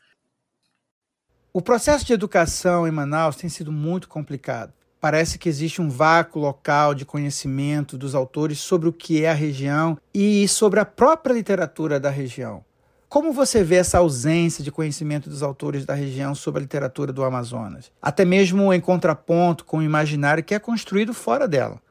O 1.52 1.62
processo 1.62 2.06
de 2.06 2.13
educação 2.13 2.88
em 2.88 2.91
Manaus 2.91 3.36
tem 3.36 3.50
sido 3.50 3.72
muito 3.72 4.08
complicado. 4.08 4.74
Parece 5.00 5.40
que 5.40 5.48
existe 5.48 5.82
um 5.82 5.90
vácuo 5.90 6.40
local 6.40 6.94
de 6.94 7.06
conhecimento 7.06 7.98
dos 7.98 8.14
autores 8.14 8.60
sobre 8.60 8.90
o 8.90 8.94
que 8.94 9.24
é 9.24 9.30
a 9.30 9.34
região 9.34 9.98
e 10.14 10.48
sobre 10.48 10.80
a 10.80 10.86
própria 10.86 11.34
literatura 11.34 12.00
da 12.00 12.10
região. 12.10 12.66
Como 13.08 13.32
você 13.32 13.64
vê 13.64 13.78
essa 13.78 13.98
ausência 13.98 14.64
de 14.64 14.72
conhecimento 14.72 15.30
dos 15.30 15.42
autores 15.42 15.86
da 15.86 15.94
região 15.94 16.36
sobre 16.36 16.60
a 16.60 16.62
literatura 16.62 17.12
do 17.12 17.24
Amazonas, 17.24 17.92
até 18.02 18.24
mesmo 18.24 18.72
em 18.74 18.80
contraponto 18.82 19.66
com 19.66 19.78
o 19.78 19.84
imaginário 19.84 20.44
que 20.44 20.54
é 20.54 20.60
construído 20.60 21.14
fora 21.14 21.48
dela? 21.48 21.82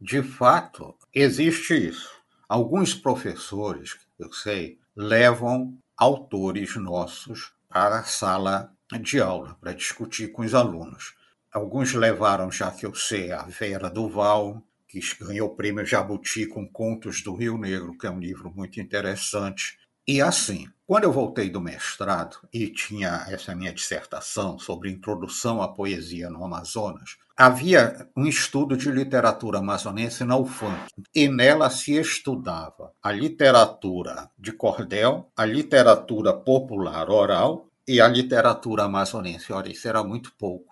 De 0.00 0.22
fato, 0.22 0.94
existe 1.14 1.74
isso. 1.74 2.10
Alguns 2.48 2.92
professores, 2.92 3.96
eu 4.18 4.32
sei, 4.32 4.78
levam 4.94 5.78
autores 5.96 6.76
nossos 6.76 7.52
para 7.68 8.00
a 8.00 8.04
sala 8.04 8.72
de 9.00 9.20
aula 9.20 9.56
para 9.60 9.72
discutir 9.72 10.32
com 10.32 10.42
os 10.42 10.54
alunos. 10.54 11.14
Alguns 11.52 11.92
levaram, 11.92 12.50
já 12.50 12.70
que 12.70 12.86
eu 12.86 12.94
sei, 12.94 13.30
a 13.30 13.42
Vera 13.42 13.90
Duval, 13.90 14.62
que 14.88 15.00
ganhou 15.20 15.48
o 15.48 15.54
prêmio 15.54 15.84
Jabuti 15.84 16.46
com 16.46 16.66
Contos 16.66 17.22
do 17.22 17.34
Rio 17.34 17.58
Negro, 17.58 17.96
que 17.96 18.06
é 18.06 18.10
um 18.10 18.18
livro 18.18 18.50
muito 18.54 18.80
interessante. 18.80 19.76
E 20.08 20.22
assim, 20.22 20.66
quando 20.86 21.04
eu 21.04 21.12
voltei 21.12 21.50
do 21.50 21.60
mestrado 21.60 22.38
e 22.52 22.68
tinha 22.68 23.26
essa 23.28 23.54
minha 23.54 23.72
dissertação 23.72 24.58
sobre 24.58 24.90
introdução 24.90 25.60
à 25.60 25.68
poesia 25.68 26.30
no 26.30 26.42
Amazonas, 26.42 27.18
havia 27.36 28.08
um 28.16 28.26
estudo 28.26 28.74
de 28.74 28.90
literatura 28.90 29.58
amazonense 29.58 30.24
na 30.24 30.38
UFAM 30.38 30.76
e 31.14 31.28
nela 31.28 31.68
se 31.68 31.92
estudava 31.92 32.92
a 33.02 33.12
literatura 33.12 34.30
de 34.38 34.52
cordel, 34.52 35.30
a 35.36 35.44
literatura 35.44 36.32
popular 36.32 37.10
oral 37.10 37.68
e 37.86 38.00
a 38.00 38.08
literatura 38.08 38.84
amazonense. 38.84 39.52
Olha, 39.52 39.70
isso 39.70 39.86
era 39.86 40.02
muito 40.02 40.32
pouco. 40.38 40.71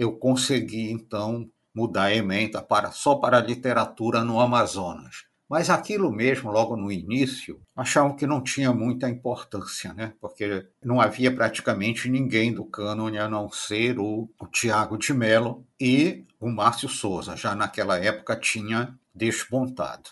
Eu 0.00 0.12
consegui, 0.12 0.90
então, 0.90 1.46
mudar 1.74 2.04
a 2.04 2.14
emenda 2.14 2.62
para, 2.62 2.90
só 2.90 3.16
para 3.16 3.36
a 3.36 3.42
literatura 3.42 4.24
no 4.24 4.40
Amazonas. 4.40 5.26
Mas 5.46 5.68
aquilo 5.68 6.10
mesmo, 6.10 6.50
logo 6.50 6.74
no 6.74 6.90
início, 6.90 7.60
achavam 7.76 8.16
que 8.16 8.26
não 8.26 8.40
tinha 8.40 8.72
muita 8.72 9.10
importância, 9.10 9.92
né? 9.92 10.14
porque 10.18 10.66
não 10.82 11.02
havia 11.02 11.30
praticamente 11.30 12.08
ninguém 12.08 12.50
do 12.50 12.64
cânone 12.64 13.18
a 13.18 13.28
não 13.28 13.50
ser 13.50 13.98
o, 13.98 14.26
o 14.40 14.46
Tiago 14.46 14.96
de 14.96 15.12
Mello 15.12 15.66
e 15.78 16.24
o 16.40 16.48
Márcio 16.48 16.88
Souza. 16.88 17.36
Já 17.36 17.54
naquela 17.54 17.98
época 17.98 18.34
tinha 18.36 18.98
despontado. 19.14 20.08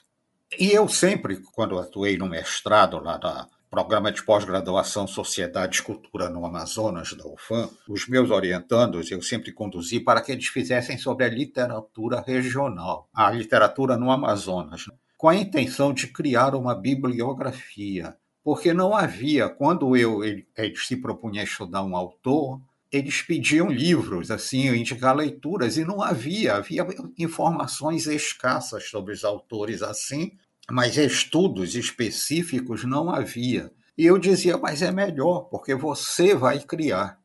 E 0.58 0.70
eu 0.70 0.86
sempre, 0.86 1.38
quando 1.54 1.78
atuei 1.78 2.18
no 2.18 2.28
mestrado 2.28 2.98
lá 2.98 3.16
da, 3.16 3.48
programa 3.70 4.10
de 4.10 4.22
pós-graduação 4.22 5.06
Sociedade 5.06 5.78
e 5.78 5.82
Cultura 5.82 6.30
no 6.30 6.44
Amazonas, 6.44 7.12
da 7.12 7.26
UFAM, 7.26 7.68
os 7.88 8.08
meus 8.08 8.30
orientandos 8.30 9.10
eu 9.10 9.20
sempre 9.20 9.52
conduzi 9.52 10.00
para 10.00 10.22
que 10.22 10.32
eles 10.32 10.46
fizessem 10.46 10.96
sobre 10.96 11.26
a 11.26 11.28
literatura 11.28 12.22
regional, 12.26 13.08
a 13.12 13.30
literatura 13.30 13.96
no 13.96 14.10
Amazonas, 14.10 14.86
com 15.16 15.28
a 15.28 15.36
intenção 15.36 15.92
de 15.92 16.06
criar 16.06 16.54
uma 16.54 16.74
bibliografia, 16.74 18.16
porque 18.42 18.72
não 18.72 18.96
havia, 18.96 19.48
quando 19.48 19.94
eu 19.96 20.24
ele, 20.24 20.48
ele 20.56 20.76
se 20.76 20.96
propunha 20.96 21.42
estudar 21.42 21.82
um 21.82 21.94
autor, 21.94 22.60
eles 22.90 23.20
pediam 23.20 23.68
livros, 23.68 24.30
assim, 24.30 24.68
indicar 24.68 25.14
leituras, 25.14 25.76
e 25.76 25.84
não 25.84 26.00
havia, 26.00 26.54
havia 26.54 26.86
informações 27.18 28.06
escassas 28.06 28.88
sobre 28.88 29.12
os 29.12 29.24
autores 29.24 29.82
assim, 29.82 30.32
mas 30.70 30.96
estudos 30.96 31.74
específicos 31.74 32.84
não 32.84 33.10
havia. 33.10 33.72
E 33.96 34.06
eu 34.06 34.18
dizia, 34.18 34.56
mas 34.56 34.82
é 34.82 34.92
melhor, 34.92 35.48
porque 35.50 35.74
você 35.74 36.34
vai 36.34 36.60
criar. 36.60 37.18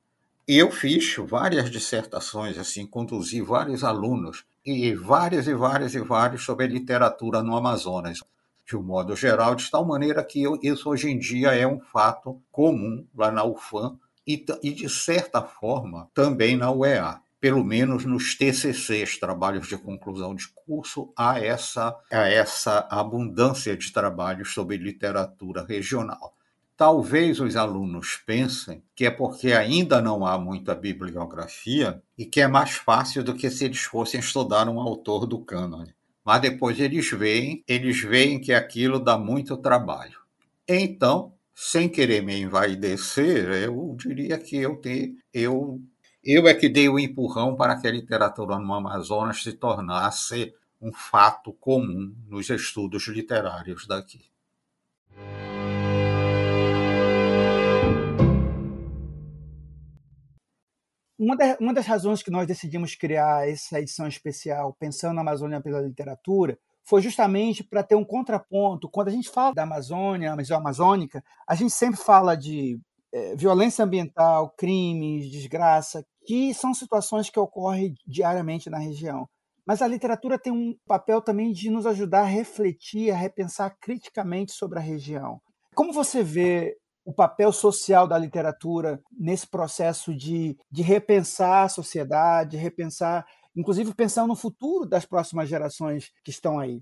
E 0.47 0.57
eu 0.57 0.71
fiz 0.71 1.15
várias 1.17 1.69
dissertações, 1.69 2.57
assim, 2.57 2.85
conduzi 2.85 3.41
vários 3.41 3.83
alunos, 3.83 4.43
e 4.65 4.93
várias 4.93 5.47
e 5.47 5.53
várias 5.53 5.93
e 5.93 5.99
várias 5.99 6.41
sobre 6.41 6.67
literatura 6.67 7.43
no 7.43 7.55
Amazonas, 7.55 8.19
de 8.65 8.77
um 8.77 8.81
modo 8.81 9.15
geral, 9.15 9.55
de 9.55 9.69
tal 9.69 9.85
maneira 9.85 10.23
que 10.23 10.41
eu, 10.41 10.57
isso 10.63 10.89
hoje 10.89 11.09
em 11.09 11.19
dia 11.19 11.53
é 11.53 11.67
um 11.67 11.79
fato 11.79 12.41
comum 12.51 13.05
lá 13.13 13.29
na 13.29 13.43
UFAM 13.43 13.97
e, 14.25 14.45
e 14.63 14.71
de 14.71 14.89
certa 14.89 15.41
forma, 15.41 16.09
também 16.13 16.55
na 16.55 16.71
UEA 16.71 17.22
pelo 17.43 17.61
menos 17.61 18.05
nos 18.05 18.35
TCCs, 18.35 19.19
trabalhos 19.19 19.67
de 19.67 19.75
conclusão 19.75 20.33
de 20.33 20.47
curso, 20.47 21.11
há 21.13 21.41
essa, 21.41 21.93
há 22.09 22.29
essa 22.29 22.87
abundância 22.89 23.75
de 23.75 23.91
trabalhos 23.91 24.53
sobre 24.53 24.77
literatura 24.77 25.65
regional. 25.65 26.33
Talvez 26.77 27.41
os 27.41 27.57
alunos 27.57 28.15
pensem 28.25 28.81
que 28.95 29.05
é 29.05 29.11
porque 29.11 29.51
ainda 29.51 30.01
não 30.01 30.25
há 30.25 30.37
muita 30.37 30.73
bibliografia 30.73 32.01
e 32.17 32.25
que 32.25 32.39
é 32.39 32.47
mais 32.47 32.75
fácil 32.75 33.25
do 33.25 33.35
que 33.35 33.49
se 33.49 33.65
eles 33.65 33.81
fossem 33.81 34.21
estudar 34.21 34.69
um 34.69 34.79
autor 34.79 35.25
do 35.25 35.39
cânone. 35.39 35.93
Mas 36.23 36.39
depois 36.39 36.79
eles 36.79 37.11
veem, 37.11 37.61
eles 37.67 37.99
veem 37.99 38.39
que 38.39 38.53
aquilo 38.53 39.01
dá 39.01 39.17
muito 39.17 39.57
trabalho. 39.57 40.17
Então, 40.65 41.33
sem 41.53 41.89
querer 41.89 42.23
me 42.23 42.39
envaidecer, 42.39 43.49
eu 43.51 43.93
diria 43.99 44.37
que 44.37 44.55
eu, 44.55 44.77
te, 44.77 45.17
eu 45.33 45.81
eu 46.25 46.47
é 46.47 46.53
que 46.53 46.69
dei 46.69 46.87
o 46.87 46.97
empurrão 46.97 47.53
para 47.53 47.77
que 47.77 47.85
a 47.85 47.91
literatura 47.91 48.57
no 48.57 48.73
Amazonas 48.73 49.43
se 49.43 49.51
tornasse 49.51 50.53
um 50.81 50.93
fato 50.93 51.51
comum 51.51 52.15
nos 52.29 52.49
estudos 52.49 53.09
literários 53.09 53.85
daqui. 53.85 54.21
Uma, 61.19 61.35
uma 61.59 61.73
das 61.73 61.85
razões 61.85 62.23
que 62.23 62.31
nós 62.31 62.47
decidimos 62.47 62.95
criar 62.95 63.49
essa 63.49 63.81
edição 63.81 64.07
especial 64.07 64.73
pensando 64.79 65.15
na 65.15 65.21
Amazônia 65.21 65.59
pela 65.59 65.81
literatura 65.81 66.57
foi 66.85 67.01
justamente 67.01 67.65
para 67.65 67.83
ter 67.83 67.95
um 67.95 68.05
contraponto. 68.05 68.89
Quando 68.89 69.09
a 69.09 69.11
gente 69.11 69.29
fala 69.29 69.53
da 69.53 69.63
Amazônia, 69.63 70.33
a 70.33 70.55
amazônica, 70.55 71.21
a 71.45 71.53
gente 71.53 71.71
sempre 71.71 71.99
fala 71.99 72.35
de 72.35 72.79
é, 73.11 73.35
violência 73.35 73.83
ambiental, 73.83 74.49
crimes, 74.57 75.29
desgraça, 75.29 76.05
que 76.25 76.53
são 76.53 76.73
situações 76.73 77.29
que 77.29 77.39
ocorrem 77.39 77.95
diariamente 78.05 78.69
na 78.69 78.77
região. 78.77 79.27
Mas 79.65 79.81
a 79.81 79.87
literatura 79.87 80.37
tem 80.37 80.51
um 80.51 80.75
papel 80.85 81.21
também 81.21 81.51
de 81.51 81.69
nos 81.69 81.85
ajudar 81.85 82.21
a 82.21 82.25
refletir, 82.25 83.11
a 83.11 83.15
repensar 83.15 83.77
criticamente 83.79 84.51
sobre 84.51 84.79
a 84.79 84.81
região. 84.81 85.41
Como 85.73 85.93
você 85.93 86.21
vê 86.21 86.77
o 87.05 87.13
papel 87.13 87.51
social 87.51 88.07
da 88.07 88.17
literatura 88.17 89.01
nesse 89.11 89.47
processo 89.47 90.15
de, 90.15 90.57
de 90.71 90.81
repensar 90.81 91.65
a 91.65 91.69
sociedade, 91.69 92.57
repensar 92.57 93.25
inclusive 93.55 93.93
pensando 93.93 94.29
no 94.29 94.35
futuro 94.35 94.87
das 94.87 95.05
próximas 95.05 95.47
gerações 95.47 96.11
que 96.23 96.31
estão 96.31 96.59
aí. 96.59 96.81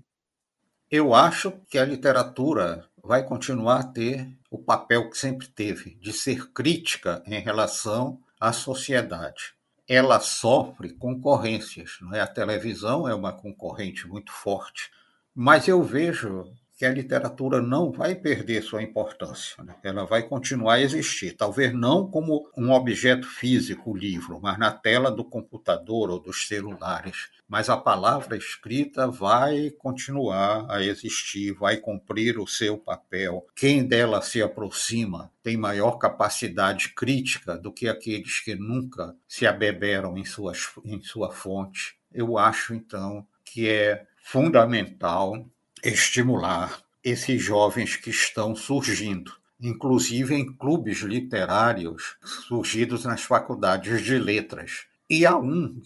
Eu 0.90 1.14
acho 1.14 1.52
que 1.70 1.78
a 1.78 1.84
literatura 1.84 2.86
vai 3.02 3.26
continuar 3.26 3.80
a 3.80 3.86
ter 3.86 4.28
o 4.50 4.58
papel 4.58 5.08
que 5.08 5.16
sempre 5.16 5.48
teve, 5.48 5.94
de 5.96 6.12
ser 6.12 6.52
crítica 6.52 7.22
em 7.26 7.40
relação 7.40 8.20
à 8.42 8.52
sociedade. 8.52 9.54
Ela 9.88 10.18
sofre 10.18 10.92
concorrências, 10.94 11.98
não 12.00 12.12
é? 12.12 12.20
A 12.20 12.26
televisão 12.26 13.06
é 13.06 13.14
uma 13.14 13.32
concorrente 13.32 14.08
muito 14.08 14.32
forte, 14.32 14.90
mas 15.32 15.68
eu 15.68 15.80
vejo 15.80 16.52
que 16.82 16.86
a 16.86 16.90
literatura 16.90 17.62
não 17.62 17.92
vai 17.92 18.12
perder 18.16 18.60
sua 18.60 18.82
importância, 18.82 19.62
né? 19.62 19.76
ela 19.84 20.04
vai 20.04 20.20
continuar 20.20 20.74
a 20.74 20.80
existir, 20.80 21.36
talvez 21.36 21.72
não 21.72 22.10
como 22.10 22.50
um 22.58 22.72
objeto 22.72 23.24
físico, 23.24 23.92
o 23.92 23.96
livro, 23.96 24.40
mas 24.42 24.58
na 24.58 24.72
tela 24.72 25.08
do 25.08 25.24
computador 25.24 26.10
ou 26.10 26.18
dos 26.18 26.48
celulares. 26.48 27.30
Mas 27.48 27.70
a 27.70 27.76
palavra 27.76 28.36
escrita 28.36 29.06
vai 29.06 29.70
continuar 29.70 30.66
a 30.68 30.82
existir, 30.82 31.52
vai 31.52 31.76
cumprir 31.76 32.36
o 32.36 32.48
seu 32.48 32.76
papel. 32.76 33.46
Quem 33.54 33.86
dela 33.86 34.20
se 34.20 34.42
aproxima 34.42 35.30
tem 35.40 35.56
maior 35.56 35.98
capacidade 35.98 36.88
crítica 36.96 37.56
do 37.56 37.72
que 37.72 37.88
aqueles 37.88 38.40
que 38.40 38.56
nunca 38.56 39.14
se 39.28 39.46
abeberam 39.46 40.18
em, 40.18 40.24
suas, 40.24 40.68
em 40.84 41.00
sua 41.00 41.30
fonte. 41.30 41.96
Eu 42.12 42.36
acho, 42.36 42.74
então, 42.74 43.24
que 43.44 43.68
é 43.68 44.04
fundamental 44.16 45.46
estimular 45.82 46.80
esses 47.02 47.42
jovens 47.42 47.96
que 47.96 48.10
estão 48.10 48.54
surgindo, 48.54 49.32
inclusive 49.60 50.34
em 50.34 50.52
clubes 50.54 50.98
literários 50.98 52.16
surgidos 52.22 53.04
nas 53.04 53.22
faculdades 53.22 54.02
de 54.02 54.18
letras. 54.18 54.86
E 55.10 55.26
há 55.26 55.36
um 55.36 55.82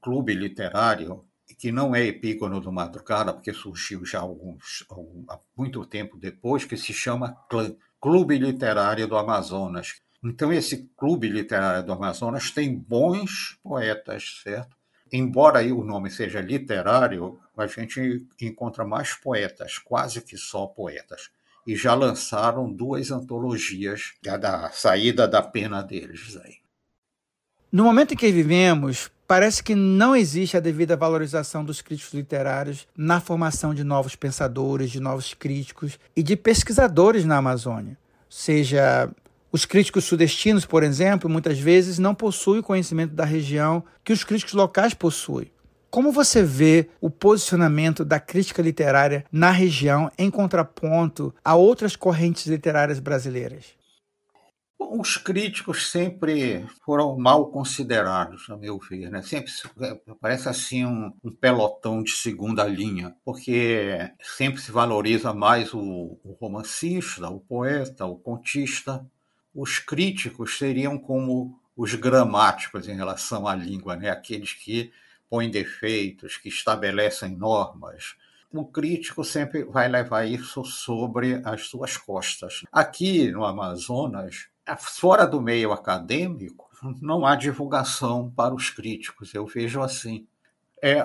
clube 0.00 0.34
literário 0.34 1.24
que 1.58 1.72
não 1.72 1.94
é 1.94 2.06
epígono 2.06 2.60
do 2.60 2.70
Madrugada, 2.70 3.32
porque 3.32 3.52
surgiu 3.52 4.04
já 4.04 4.20
alguns, 4.20 4.84
há 5.28 5.38
muito 5.56 5.84
tempo 5.84 6.16
depois, 6.16 6.64
que 6.64 6.76
se 6.76 6.92
chama 6.92 7.32
CLAN, 7.48 7.74
Clube 8.00 8.38
Literário 8.38 9.08
do 9.08 9.16
Amazonas. 9.16 10.00
Então, 10.22 10.52
esse 10.52 10.88
Clube 10.96 11.28
Literário 11.28 11.84
do 11.84 11.92
Amazonas 11.92 12.52
tem 12.52 12.76
bons 12.76 13.58
poetas, 13.60 14.40
certo? 14.44 14.77
Embora 15.12 15.62
o 15.74 15.84
nome 15.84 16.10
seja 16.10 16.40
literário, 16.40 17.38
a 17.56 17.66
gente 17.66 18.26
encontra 18.40 18.84
mais 18.84 19.14
poetas, 19.14 19.78
quase 19.78 20.20
que 20.20 20.36
só 20.36 20.66
poetas. 20.66 21.30
E 21.66 21.76
já 21.76 21.94
lançaram 21.94 22.72
duas 22.72 23.10
antologias 23.10 24.14
da 24.22 24.70
saída 24.70 25.28
da 25.28 25.42
pena 25.42 25.82
deles 25.82 26.38
aí. 26.42 26.56
No 27.70 27.84
momento 27.84 28.14
em 28.14 28.16
que 28.16 28.32
vivemos, 28.32 29.10
parece 29.26 29.62
que 29.62 29.74
não 29.74 30.16
existe 30.16 30.56
a 30.56 30.60
devida 30.60 30.96
valorização 30.96 31.62
dos 31.62 31.82
críticos 31.82 32.14
literários 32.14 32.88
na 32.96 33.20
formação 33.20 33.74
de 33.74 33.84
novos 33.84 34.16
pensadores, 34.16 34.90
de 34.90 35.00
novos 35.00 35.34
críticos 35.34 35.98
e 36.16 36.22
de 36.22 36.34
pesquisadores 36.34 37.26
na 37.26 37.36
Amazônia. 37.36 37.98
Seja 38.30 39.10
os 39.50 39.64
críticos 39.64 40.04
sudestinos, 40.04 40.66
por 40.66 40.82
exemplo, 40.82 41.28
muitas 41.28 41.58
vezes 41.58 41.98
não 41.98 42.14
possuem 42.14 42.60
o 42.60 42.62
conhecimento 42.62 43.14
da 43.14 43.24
região 43.24 43.82
que 44.04 44.12
os 44.12 44.22
críticos 44.22 44.54
locais 44.54 44.92
possuem. 44.92 45.50
Como 45.90 46.12
você 46.12 46.42
vê 46.42 46.90
o 47.00 47.08
posicionamento 47.08 48.04
da 48.04 48.20
crítica 48.20 48.60
literária 48.60 49.24
na 49.32 49.50
região 49.50 50.10
em 50.18 50.30
contraponto 50.30 51.34
a 51.42 51.54
outras 51.54 51.96
correntes 51.96 52.46
literárias 52.46 53.00
brasileiras? 53.00 53.78
Os 54.78 55.16
críticos 55.16 55.90
sempre 55.90 56.66
foram 56.84 57.18
mal 57.18 57.50
considerados, 57.50 58.48
a 58.48 58.56
meu 58.56 58.78
ver, 58.78 59.10
né? 59.10 59.22
Sempre 59.22 59.50
é, 59.80 59.98
parece 60.20 60.48
assim 60.48 60.84
um, 60.84 61.12
um 61.24 61.32
pelotão 61.34 62.02
de 62.02 62.12
segunda 62.12 62.64
linha, 62.64 63.14
porque 63.24 64.10
sempre 64.22 64.60
se 64.60 64.70
valoriza 64.70 65.34
mais 65.34 65.74
o, 65.74 65.80
o 66.22 66.36
romancista, 66.40 67.28
o 67.28 67.40
poeta, 67.40 68.06
o 68.06 68.16
contista, 68.16 69.04
os 69.54 69.78
críticos 69.78 70.58
seriam 70.58 70.98
como 70.98 71.58
os 71.76 71.94
gramáticos 71.94 72.88
em 72.88 72.96
relação 72.96 73.46
à 73.46 73.54
língua, 73.54 73.96
né? 73.96 74.10
aqueles 74.10 74.52
que 74.52 74.92
põem 75.30 75.50
defeitos, 75.50 76.36
que 76.36 76.48
estabelecem 76.48 77.36
normas. 77.36 78.16
O 78.50 78.64
crítico 78.64 79.22
sempre 79.24 79.64
vai 79.64 79.88
levar 79.88 80.24
isso 80.24 80.64
sobre 80.64 81.40
as 81.44 81.66
suas 81.66 81.96
costas. 81.96 82.62
Aqui 82.72 83.30
no 83.30 83.44
Amazonas, 83.44 84.48
fora 84.78 85.26
do 85.26 85.40
meio 85.40 85.70
acadêmico, 85.70 86.68
não 87.00 87.26
há 87.26 87.36
divulgação 87.36 88.30
para 88.30 88.54
os 88.54 88.70
críticos, 88.70 89.34
eu 89.34 89.46
vejo 89.46 89.82
assim. 89.82 90.26
É, 90.82 91.00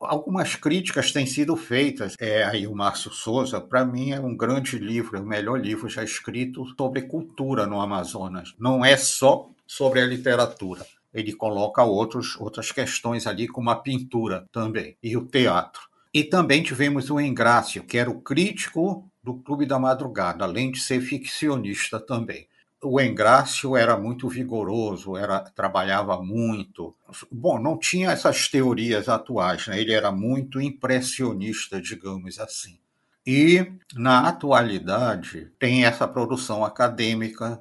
algumas 0.00 0.54
críticas 0.56 1.12
têm 1.12 1.26
sido 1.26 1.56
feitas. 1.56 2.14
É, 2.18 2.44
aí 2.44 2.66
o 2.66 2.74
Márcio 2.74 3.10
Souza, 3.12 3.60
para 3.60 3.84
mim, 3.84 4.12
é 4.12 4.20
um 4.20 4.36
grande 4.36 4.78
livro, 4.78 5.16
é 5.16 5.20
o 5.20 5.26
melhor 5.26 5.60
livro 5.60 5.88
já 5.88 6.02
escrito 6.02 6.64
sobre 6.76 7.02
cultura 7.02 7.66
no 7.66 7.80
Amazonas. 7.80 8.54
Não 8.58 8.84
é 8.84 8.96
só 8.96 9.50
sobre 9.66 10.00
a 10.00 10.06
literatura. 10.06 10.84
Ele 11.12 11.32
coloca 11.32 11.82
outros, 11.82 12.36
outras 12.36 12.70
questões 12.70 13.26
ali, 13.26 13.48
como 13.48 13.70
a 13.70 13.76
pintura 13.76 14.46
também, 14.52 14.96
e 15.02 15.16
o 15.16 15.26
teatro. 15.26 15.82
E 16.12 16.24
também 16.24 16.62
tivemos 16.62 17.10
o 17.10 17.20
Engrácio, 17.20 17.82
que 17.84 17.98
era 17.98 18.10
o 18.10 18.20
crítico 18.20 19.10
do 19.22 19.34
Clube 19.34 19.66
da 19.66 19.78
Madrugada, 19.78 20.44
além 20.44 20.70
de 20.70 20.80
ser 20.80 21.00
ficcionista 21.00 22.00
também 22.00 22.46
o 22.82 23.00
Engrácio 23.00 23.76
era 23.76 23.96
muito 23.96 24.28
vigoroso, 24.28 25.16
era 25.16 25.40
trabalhava 25.40 26.20
muito. 26.22 26.94
Bom, 27.30 27.58
não 27.58 27.76
tinha 27.76 28.10
essas 28.10 28.48
teorias 28.48 29.08
atuais, 29.08 29.66
né? 29.66 29.80
ele 29.80 29.92
era 29.92 30.12
muito 30.12 30.60
impressionista, 30.60 31.80
digamos 31.80 32.38
assim. 32.38 32.78
E, 33.26 33.72
na 33.94 34.28
atualidade, 34.28 35.50
tem 35.58 35.84
essa 35.84 36.08
produção 36.08 36.64
acadêmica. 36.64 37.60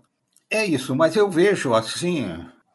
É 0.49 0.65
isso, 0.65 0.95
mas 0.95 1.15
eu 1.15 1.30
vejo 1.30 1.73
assim, 1.73 2.25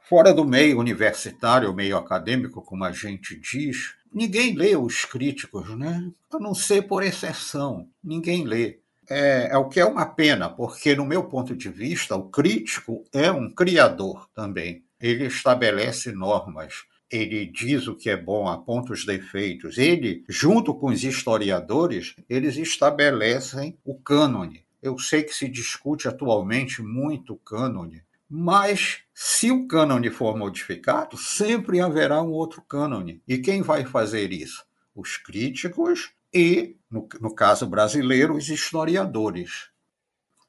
fora 0.02 0.34
do 0.34 0.44
meio 0.44 0.78
universitário, 0.78 1.72
meio 1.72 1.96
acadêmico, 1.96 2.60
como 2.60 2.84
a 2.84 2.92
gente 2.92 3.40
diz, 3.40 3.94
ninguém 4.12 4.54
lê 4.54 4.76
os 4.76 5.06
críticos, 5.06 5.70
né? 5.78 6.10
A 6.30 6.38
não 6.38 6.54
ser 6.54 6.82
por 6.82 7.02
exceção, 7.02 7.88
ninguém 8.04 8.44
lê 8.44 8.81
é, 9.08 9.48
é 9.50 9.56
o 9.56 9.68
que 9.68 9.80
é 9.80 9.84
uma 9.84 10.06
pena, 10.06 10.48
porque, 10.48 10.94
no 10.94 11.04
meu 11.04 11.24
ponto 11.24 11.56
de 11.56 11.68
vista, 11.68 12.16
o 12.16 12.28
crítico 12.28 13.04
é 13.12 13.30
um 13.30 13.52
criador 13.52 14.28
também. 14.34 14.84
Ele 15.00 15.26
estabelece 15.26 16.12
normas, 16.12 16.84
ele 17.10 17.44
diz 17.44 17.86
o 17.88 17.94
que 17.94 18.08
é 18.08 18.16
bom, 18.16 18.48
aponta 18.48 18.92
os 18.92 19.04
defeitos. 19.04 19.76
Ele, 19.76 20.24
junto 20.28 20.74
com 20.74 20.86
os 20.86 21.04
historiadores, 21.04 22.14
eles 22.28 22.56
estabelecem 22.56 23.76
o 23.84 23.94
cânone. 23.94 24.64
Eu 24.80 24.98
sei 24.98 25.22
que 25.22 25.34
se 25.34 25.46
discute 25.46 26.08
atualmente 26.08 26.82
muito 26.82 27.36
cânone, 27.36 28.02
mas 28.28 29.00
se 29.12 29.50
o 29.50 29.66
cânone 29.66 30.10
for 30.10 30.36
modificado, 30.38 31.18
sempre 31.18 31.80
haverá 31.80 32.22
um 32.22 32.30
outro 32.30 32.62
cânone. 32.62 33.20
E 33.28 33.36
quem 33.38 33.60
vai 33.60 33.84
fazer 33.84 34.32
isso? 34.32 34.64
Os 34.94 35.18
críticos 35.18 36.12
e, 36.32 36.76
no, 36.90 37.08
no 37.20 37.34
caso 37.34 37.66
brasileiro, 37.66 38.36
os 38.36 38.48
historiadores. 38.48 39.70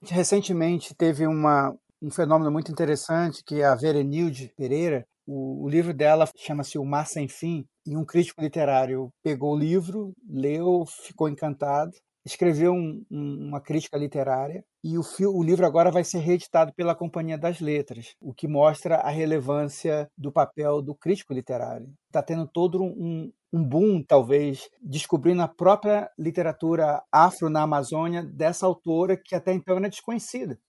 Recentemente 0.01 0.93
teve 0.95 1.25
uma, 1.25 1.75
um 2.01 2.11
fenômeno 2.11 2.51
muito 2.51 2.71
interessante 2.71 3.43
que 3.45 3.61
é 3.61 3.65
a 3.65 3.75
Verenilde 3.75 4.53
Pereira, 4.57 5.05
o, 5.25 5.63
o 5.63 5.69
livro 5.69 5.93
dela 5.93 6.29
chama-se 6.35 6.77
O 6.77 6.85
Mar 6.85 7.07
Sem 7.07 7.27
Fim, 7.27 7.65
e 7.85 7.95
um 7.97 8.05
crítico 8.05 8.41
literário 8.41 9.09
pegou 9.21 9.53
o 9.53 9.57
livro, 9.57 10.13
leu, 10.29 10.85
ficou 10.85 11.27
encantado, 11.29 11.91
escreveu 12.25 12.73
um, 12.73 13.03
um, 13.11 13.47
uma 13.47 13.61
crítica 13.61 13.97
literária 13.97 14.63
e 14.83 14.97
o, 14.97 15.01
o, 15.01 15.43
livro 15.43 15.65
agora 15.65 15.91
vai 15.91 16.03
ser 16.03 16.19
reeditado 16.19 16.73
pela 16.73 16.95
Companhia 16.95 17.37
das 17.37 17.59
Letras, 17.59 18.15
o 18.21 18.33
que 18.33 18.47
mostra 18.47 18.97
a 18.97 19.09
relevância 19.09 20.09
do 20.17 20.31
papel 20.31 20.81
do 20.81 20.95
crítico 20.95 21.33
literário. 21.33 21.91
Está 22.07 22.21
tendo 22.23 22.47
todo 22.47 22.81
um, 22.81 23.31
um 23.53 23.63
boom, 23.63 24.01
talvez, 24.01 24.67
descobrindo 24.81 25.43
a 25.43 25.47
própria 25.47 26.09
literatura 26.17 27.03
afro 27.11 27.51
na 27.51 27.61
Amazônia 27.61 28.23
dessa 28.23 28.65
autora 28.65 29.15
que 29.15 29.35
até 29.35 29.53
então 29.53 29.77
era 29.77 29.87
desconhecida. 29.87 30.59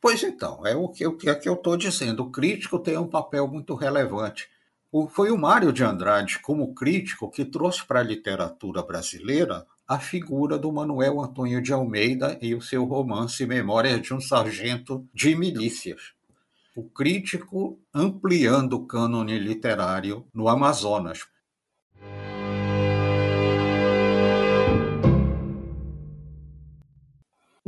Pois 0.00 0.22
então, 0.24 0.66
é 0.66 0.74
o 0.74 0.88
que, 0.88 1.06
o 1.06 1.16
que, 1.16 1.30
é 1.30 1.34
que 1.34 1.48
eu 1.48 1.54
estou 1.54 1.76
dizendo. 1.76 2.24
O 2.24 2.30
crítico 2.30 2.78
tem 2.80 2.98
um 2.98 3.06
papel 3.06 3.46
muito 3.46 3.74
relevante. 3.74 4.48
O, 4.90 5.06
foi 5.06 5.30
o 5.30 5.38
Mário 5.38 5.72
de 5.72 5.84
Andrade, 5.84 6.40
como 6.40 6.74
crítico, 6.74 7.30
que 7.30 7.44
trouxe 7.44 7.86
para 7.86 8.00
a 8.00 8.04
literatura 8.04 8.82
brasileira 8.82 9.64
a 9.86 9.98
figura 9.98 10.58
do 10.58 10.72
Manuel 10.72 11.20
Antônio 11.20 11.62
de 11.62 11.72
Almeida 11.72 12.38
e 12.42 12.54
o 12.54 12.60
seu 12.60 12.84
romance 12.84 13.46
Memórias 13.46 14.02
de 14.02 14.12
um 14.12 14.20
Sargento 14.20 15.08
de 15.14 15.36
Milícias. 15.36 16.12
O 16.76 16.84
crítico 16.84 17.80
ampliando 17.92 18.74
o 18.74 18.86
cânone 18.86 19.38
literário 19.38 20.26
no 20.32 20.48
Amazonas. 20.48 21.26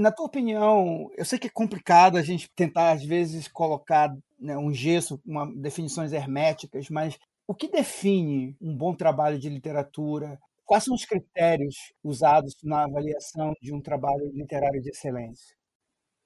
Na 0.00 0.10
tua 0.10 0.24
opinião, 0.24 1.10
eu 1.14 1.26
sei 1.26 1.38
que 1.38 1.46
é 1.48 1.50
complicado 1.50 2.16
a 2.16 2.22
gente 2.22 2.50
tentar, 2.56 2.92
às 2.92 3.04
vezes, 3.04 3.46
colocar 3.46 4.10
né, 4.40 4.56
um 4.56 4.72
gesso, 4.72 5.20
uma, 5.26 5.46
definições 5.54 6.14
herméticas, 6.14 6.88
mas 6.88 7.18
o 7.46 7.54
que 7.54 7.70
define 7.70 8.56
um 8.62 8.74
bom 8.74 8.94
trabalho 8.94 9.38
de 9.38 9.50
literatura? 9.50 10.38
Quais 10.64 10.84
são 10.84 10.94
os 10.94 11.04
critérios 11.04 11.74
usados 12.02 12.56
na 12.64 12.84
avaliação 12.84 13.52
de 13.60 13.74
um 13.74 13.82
trabalho 13.82 14.32
literário 14.32 14.80
de 14.80 14.88
excelência? 14.88 15.54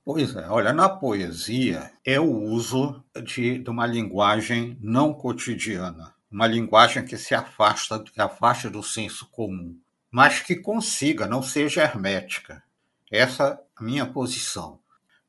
Pois 0.04 0.36
é, 0.36 0.48
olha, 0.48 0.72
na 0.72 0.88
poesia 0.88 1.90
é 2.06 2.20
o 2.20 2.30
uso 2.30 3.04
de, 3.24 3.58
de 3.58 3.70
uma 3.70 3.88
linguagem 3.88 4.78
não 4.80 5.12
cotidiana, 5.12 6.14
uma 6.30 6.46
linguagem 6.46 7.04
que 7.04 7.16
se 7.16 7.34
afasta, 7.34 8.04
que 8.04 8.20
afasta 8.20 8.70
do 8.70 8.84
senso 8.84 9.28
comum, 9.32 9.76
mas 10.12 10.38
que 10.38 10.54
consiga, 10.54 11.26
não 11.26 11.42
seja 11.42 11.82
hermética. 11.82 12.62
Essa 13.10 13.60
a 13.76 13.82
minha 13.82 14.06
posição. 14.06 14.80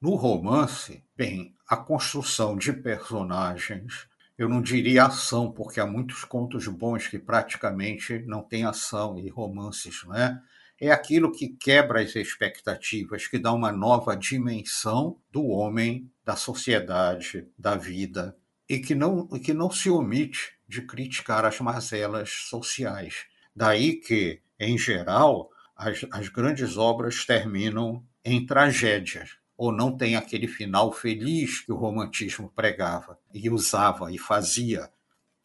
No 0.02 0.16
romance, 0.16 1.04
bem, 1.16 1.56
a 1.68 1.76
construção 1.76 2.56
de 2.56 2.72
personagens, 2.72 4.08
eu 4.38 4.48
não 4.48 4.62
diria 4.62 5.06
ação, 5.06 5.52
porque 5.52 5.80
há 5.80 5.86
muitos 5.86 6.24
contos 6.24 6.68
bons 6.68 7.08
que 7.08 7.18
praticamente 7.18 8.20
não 8.20 8.42
têm 8.42 8.66
ação 8.66 9.18
e 9.18 9.30
romances, 9.30 10.04
não 10.06 10.16
é? 10.16 10.42
É 10.80 10.92
aquilo 10.92 11.32
que 11.32 11.50
quebra 11.50 12.02
as 12.02 12.16
expectativas, 12.16 13.28
que 13.28 13.40
dá 13.40 13.54
uma 13.54 13.72
nova 13.72 14.16
dimensão 14.16 15.18
do 15.32 15.46
homem, 15.48 16.12
da 16.24 16.36
sociedade, 16.36 17.48
da 17.58 17.76
vida, 17.76 18.36
e 18.68 18.80
que 18.80 18.94
não, 18.94 19.26
que 19.28 19.54
não 19.54 19.72
se 19.72 19.90
omite 19.90 20.54
de 20.68 20.82
criticar 20.82 21.46
as 21.46 21.60
mazelas 21.62 22.30
sociais. 22.30 23.26
Daí 23.56 23.96
que, 23.96 24.42
em 24.60 24.78
geral, 24.78 25.50
as, 25.76 26.06
as 26.12 26.30
grandes 26.30 26.78
obras 26.78 27.26
terminam 27.26 28.04
em 28.24 28.46
tragédias, 28.46 29.38
ou 29.58 29.72
não 29.72 29.96
tem 29.96 30.16
aquele 30.16 30.48
final 30.48 30.92
feliz 30.92 31.60
que 31.60 31.72
o 31.72 31.76
romantismo 31.76 32.52
pregava 32.56 33.20
e 33.34 33.50
usava 33.50 34.12
e 34.12 34.18
fazia. 34.18 34.90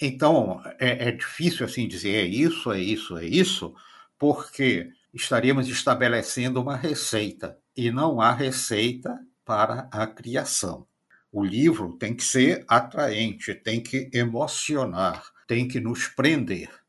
Então, 0.00 0.62
é, 0.78 1.08
é 1.08 1.12
difícil 1.12 1.66
assim 1.66 1.86
dizer 1.86 2.14
é 2.14 2.24
isso, 2.24 2.72
é 2.72 2.80
isso, 2.80 3.18
é 3.18 3.24
isso, 3.24 3.74
porque 4.18 4.90
estaríamos 5.12 5.68
estabelecendo 5.68 6.60
uma 6.60 6.76
receita 6.76 7.58
e 7.76 7.90
não 7.90 8.20
há 8.20 8.32
receita 8.32 9.18
para 9.44 9.88
a 9.90 10.06
criação. 10.06 10.86
O 11.32 11.44
livro 11.44 11.96
tem 11.96 12.14
que 12.14 12.24
ser 12.24 12.64
atraente, 12.66 13.54
tem 13.54 13.80
que 13.80 14.10
emocionar, 14.12 15.22
tem 15.46 15.68
que 15.68 15.78
nos 15.78 16.08
prender 16.08 16.79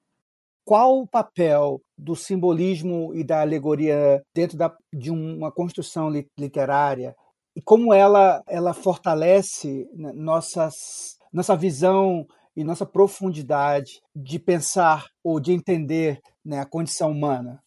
qual 0.71 1.01
o 1.01 1.05
papel 1.05 1.81
do 1.97 2.15
simbolismo 2.15 3.13
e 3.13 3.25
da 3.25 3.41
alegoria 3.41 4.23
dentro 4.33 4.57
da, 4.57 4.73
de 4.93 5.11
uma 5.11 5.51
construção 5.51 6.09
literária 6.39 7.13
e 7.53 7.61
como 7.61 7.93
ela, 7.93 8.41
ela 8.47 8.73
fortalece 8.73 9.85
né, 9.93 10.13
nossas, 10.13 10.73
nossa 11.33 11.57
visão 11.57 12.25
e 12.55 12.63
nossa 12.63 12.85
profundidade 12.85 14.01
de 14.15 14.39
pensar 14.39 15.07
ou 15.21 15.41
de 15.41 15.51
entender 15.51 16.21
né, 16.41 16.61
a 16.61 16.65
condição 16.65 17.11
humana? 17.11 17.61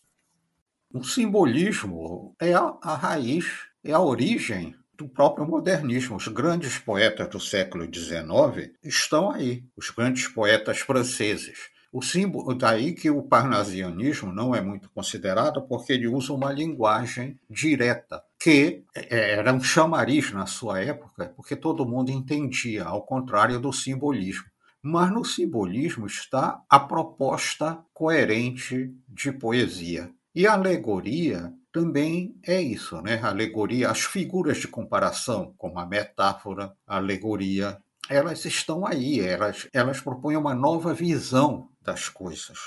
O 0.90 1.04
simbolismo 1.04 2.34
é 2.40 2.54
a, 2.54 2.74
a 2.80 2.94
raiz, 2.94 3.44
é 3.84 3.92
a 3.92 4.00
origem 4.00 4.74
do 4.96 5.06
próprio 5.06 5.46
modernismo. 5.46 6.16
Os 6.16 6.28
grandes 6.28 6.78
poetas 6.78 7.28
do 7.28 7.38
século 7.38 7.84
XIX 7.84 8.72
estão 8.82 9.30
aí, 9.30 9.62
os 9.76 9.90
grandes 9.90 10.26
poetas 10.26 10.78
franceses. 10.78 11.73
O 11.94 12.02
símbolo, 12.02 12.56
daí 12.56 12.92
que 12.92 13.08
o 13.08 13.22
parnasianismo 13.22 14.32
não 14.32 14.52
é 14.52 14.60
muito 14.60 14.90
considerado, 14.90 15.62
porque 15.62 15.92
ele 15.92 16.08
usa 16.08 16.32
uma 16.32 16.50
linguagem 16.50 17.38
direta, 17.48 18.20
que 18.36 18.82
é, 18.96 19.34
era 19.34 19.52
um 19.52 19.62
chamariz 19.62 20.32
na 20.32 20.44
sua 20.44 20.80
época, 20.80 21.32
porque 21.36 21.54
todo 21.54 21.86
mundo 21.86 22.10
entendia, 22.10 22.82
ao 22.82 23.02
contrário 23.06 23.60
do 23.60 23.72
simbolismo. 23.72 24.42
Mas 24.82 25.12
no 25.12 25.24
simbolismo 25.24 26.04
está 26.08 26.60
a 26.68 26.80
proposta 26.80 27.78
coerente 27.94 28.92
de 29.08 29.30
poesia. 29.30 30.10
E 30.34 30.48
a 30.48 30.54
alegoria 30.54 31.52
também 31.72 32.34
é 32.44 32.60
isso, 32.60 33.00
né? 33.02 33.20
A 33.22 33.28
alegoria, 33.28 33.88
as 33.88 34.00
figuras 34.00 34.56
de 34.56 34.66
comparação, 34.66 35.54
como 35.56 35.78
a 35.78 35.86
metáfora, 35.86 36.72
a 36.88 36.96
alegoria, 36.96 37.78
elas 38.10 38.44
estão 38.44 38.84
aí, 38.84 39.20
elas, 39.20 39.68
elas 39.72 40.00
propõem 40.00 40.36
uma 40.36 40.54
nova 40.54 40.92
visão 40.92 41.68
das 41.84 42.08
coisas, 42.08 42.58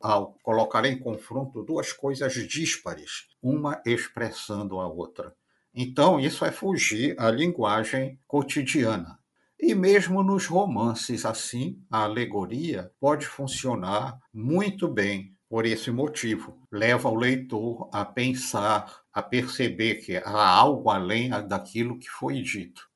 ao 0.00 0.34
colocar 0.42 0.84
em 0.84 0.98
confronto 0.98 1.62
duas 1.62 1.92
coisas 1.92 2.34
díspares, 2.34 3.28
uma 3.40 3.80
expressando 3.86 4.80
a 4.80 4.86
outra. 4.88 5.34
Então, 5.72 6.18
isso 6.18 6.44
é 6.44 6.50
fugir 6.50 7.14
à 7.18 7.30
linguagem 7.30 8.18
cotidiana. 8.26 9.18
E 9.60 9.74
mesmo 9.74 10.22
nos 10.22 10.46
romances, 10.46 11.24
assim, 11.24 11.80
a 11.90 12.02
alegoria 12.02 12.92
pode 13.00 13.26
funcionar 13.26 14.18
muito 14.32 14.88
bem 14.88 15.36
por 15.48 15.64
esse 15.64 15.90
motivo. 15.90 16.60
Leva 16.70 17.08
o 17.08 17.14
leitor 17.14 17.88
a 17.92 18.04
pensar, 18.04 19.02
a 19.12 19.22
perceber 19.22 19.96
que 19.96 20.16
há 20.16 20.48
algo 20.48 20.90
além 20.90 21.30
daquilo 21.46 21.98
que 21.98 22.08
foi 22.08 22.40
dito. 22.42 22.87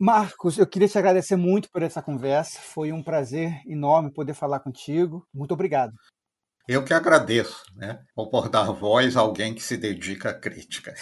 Marcos, 0.00 0.58
eu 0.58 0.66
queria 0.66 0.86
te 0.86 0.96
agradecer 0.96 1.34
muito 1.34 1.68
por 1.72 1.82
essa 1.82 2.00
conversa. 2.00 2.60
Foi 2.60 2.92
um 2.92 3.02
prazer 3.02 3.60
enorme 3.66 4.12
poder 4.12 4.32
falar 4.32 4.60
contigo. 4.60 5.26
Muito 5.34 5.52
obrigado. 5.52 5.92
Eu 6.68 6.84
que 6.84 6.94
agradeço, 6.94 7.64
né? 7.74 7.98
Por 8.14 8.48
dar 8.48 8.70
voz 8.70 9.16
a 9.16 9.20
alguém 9.20 9.52
que 9.52 9.60
se 9.60 9.76
dedica 9.76 10.30
à 10.30 10.34
crítica. 10.34 10.94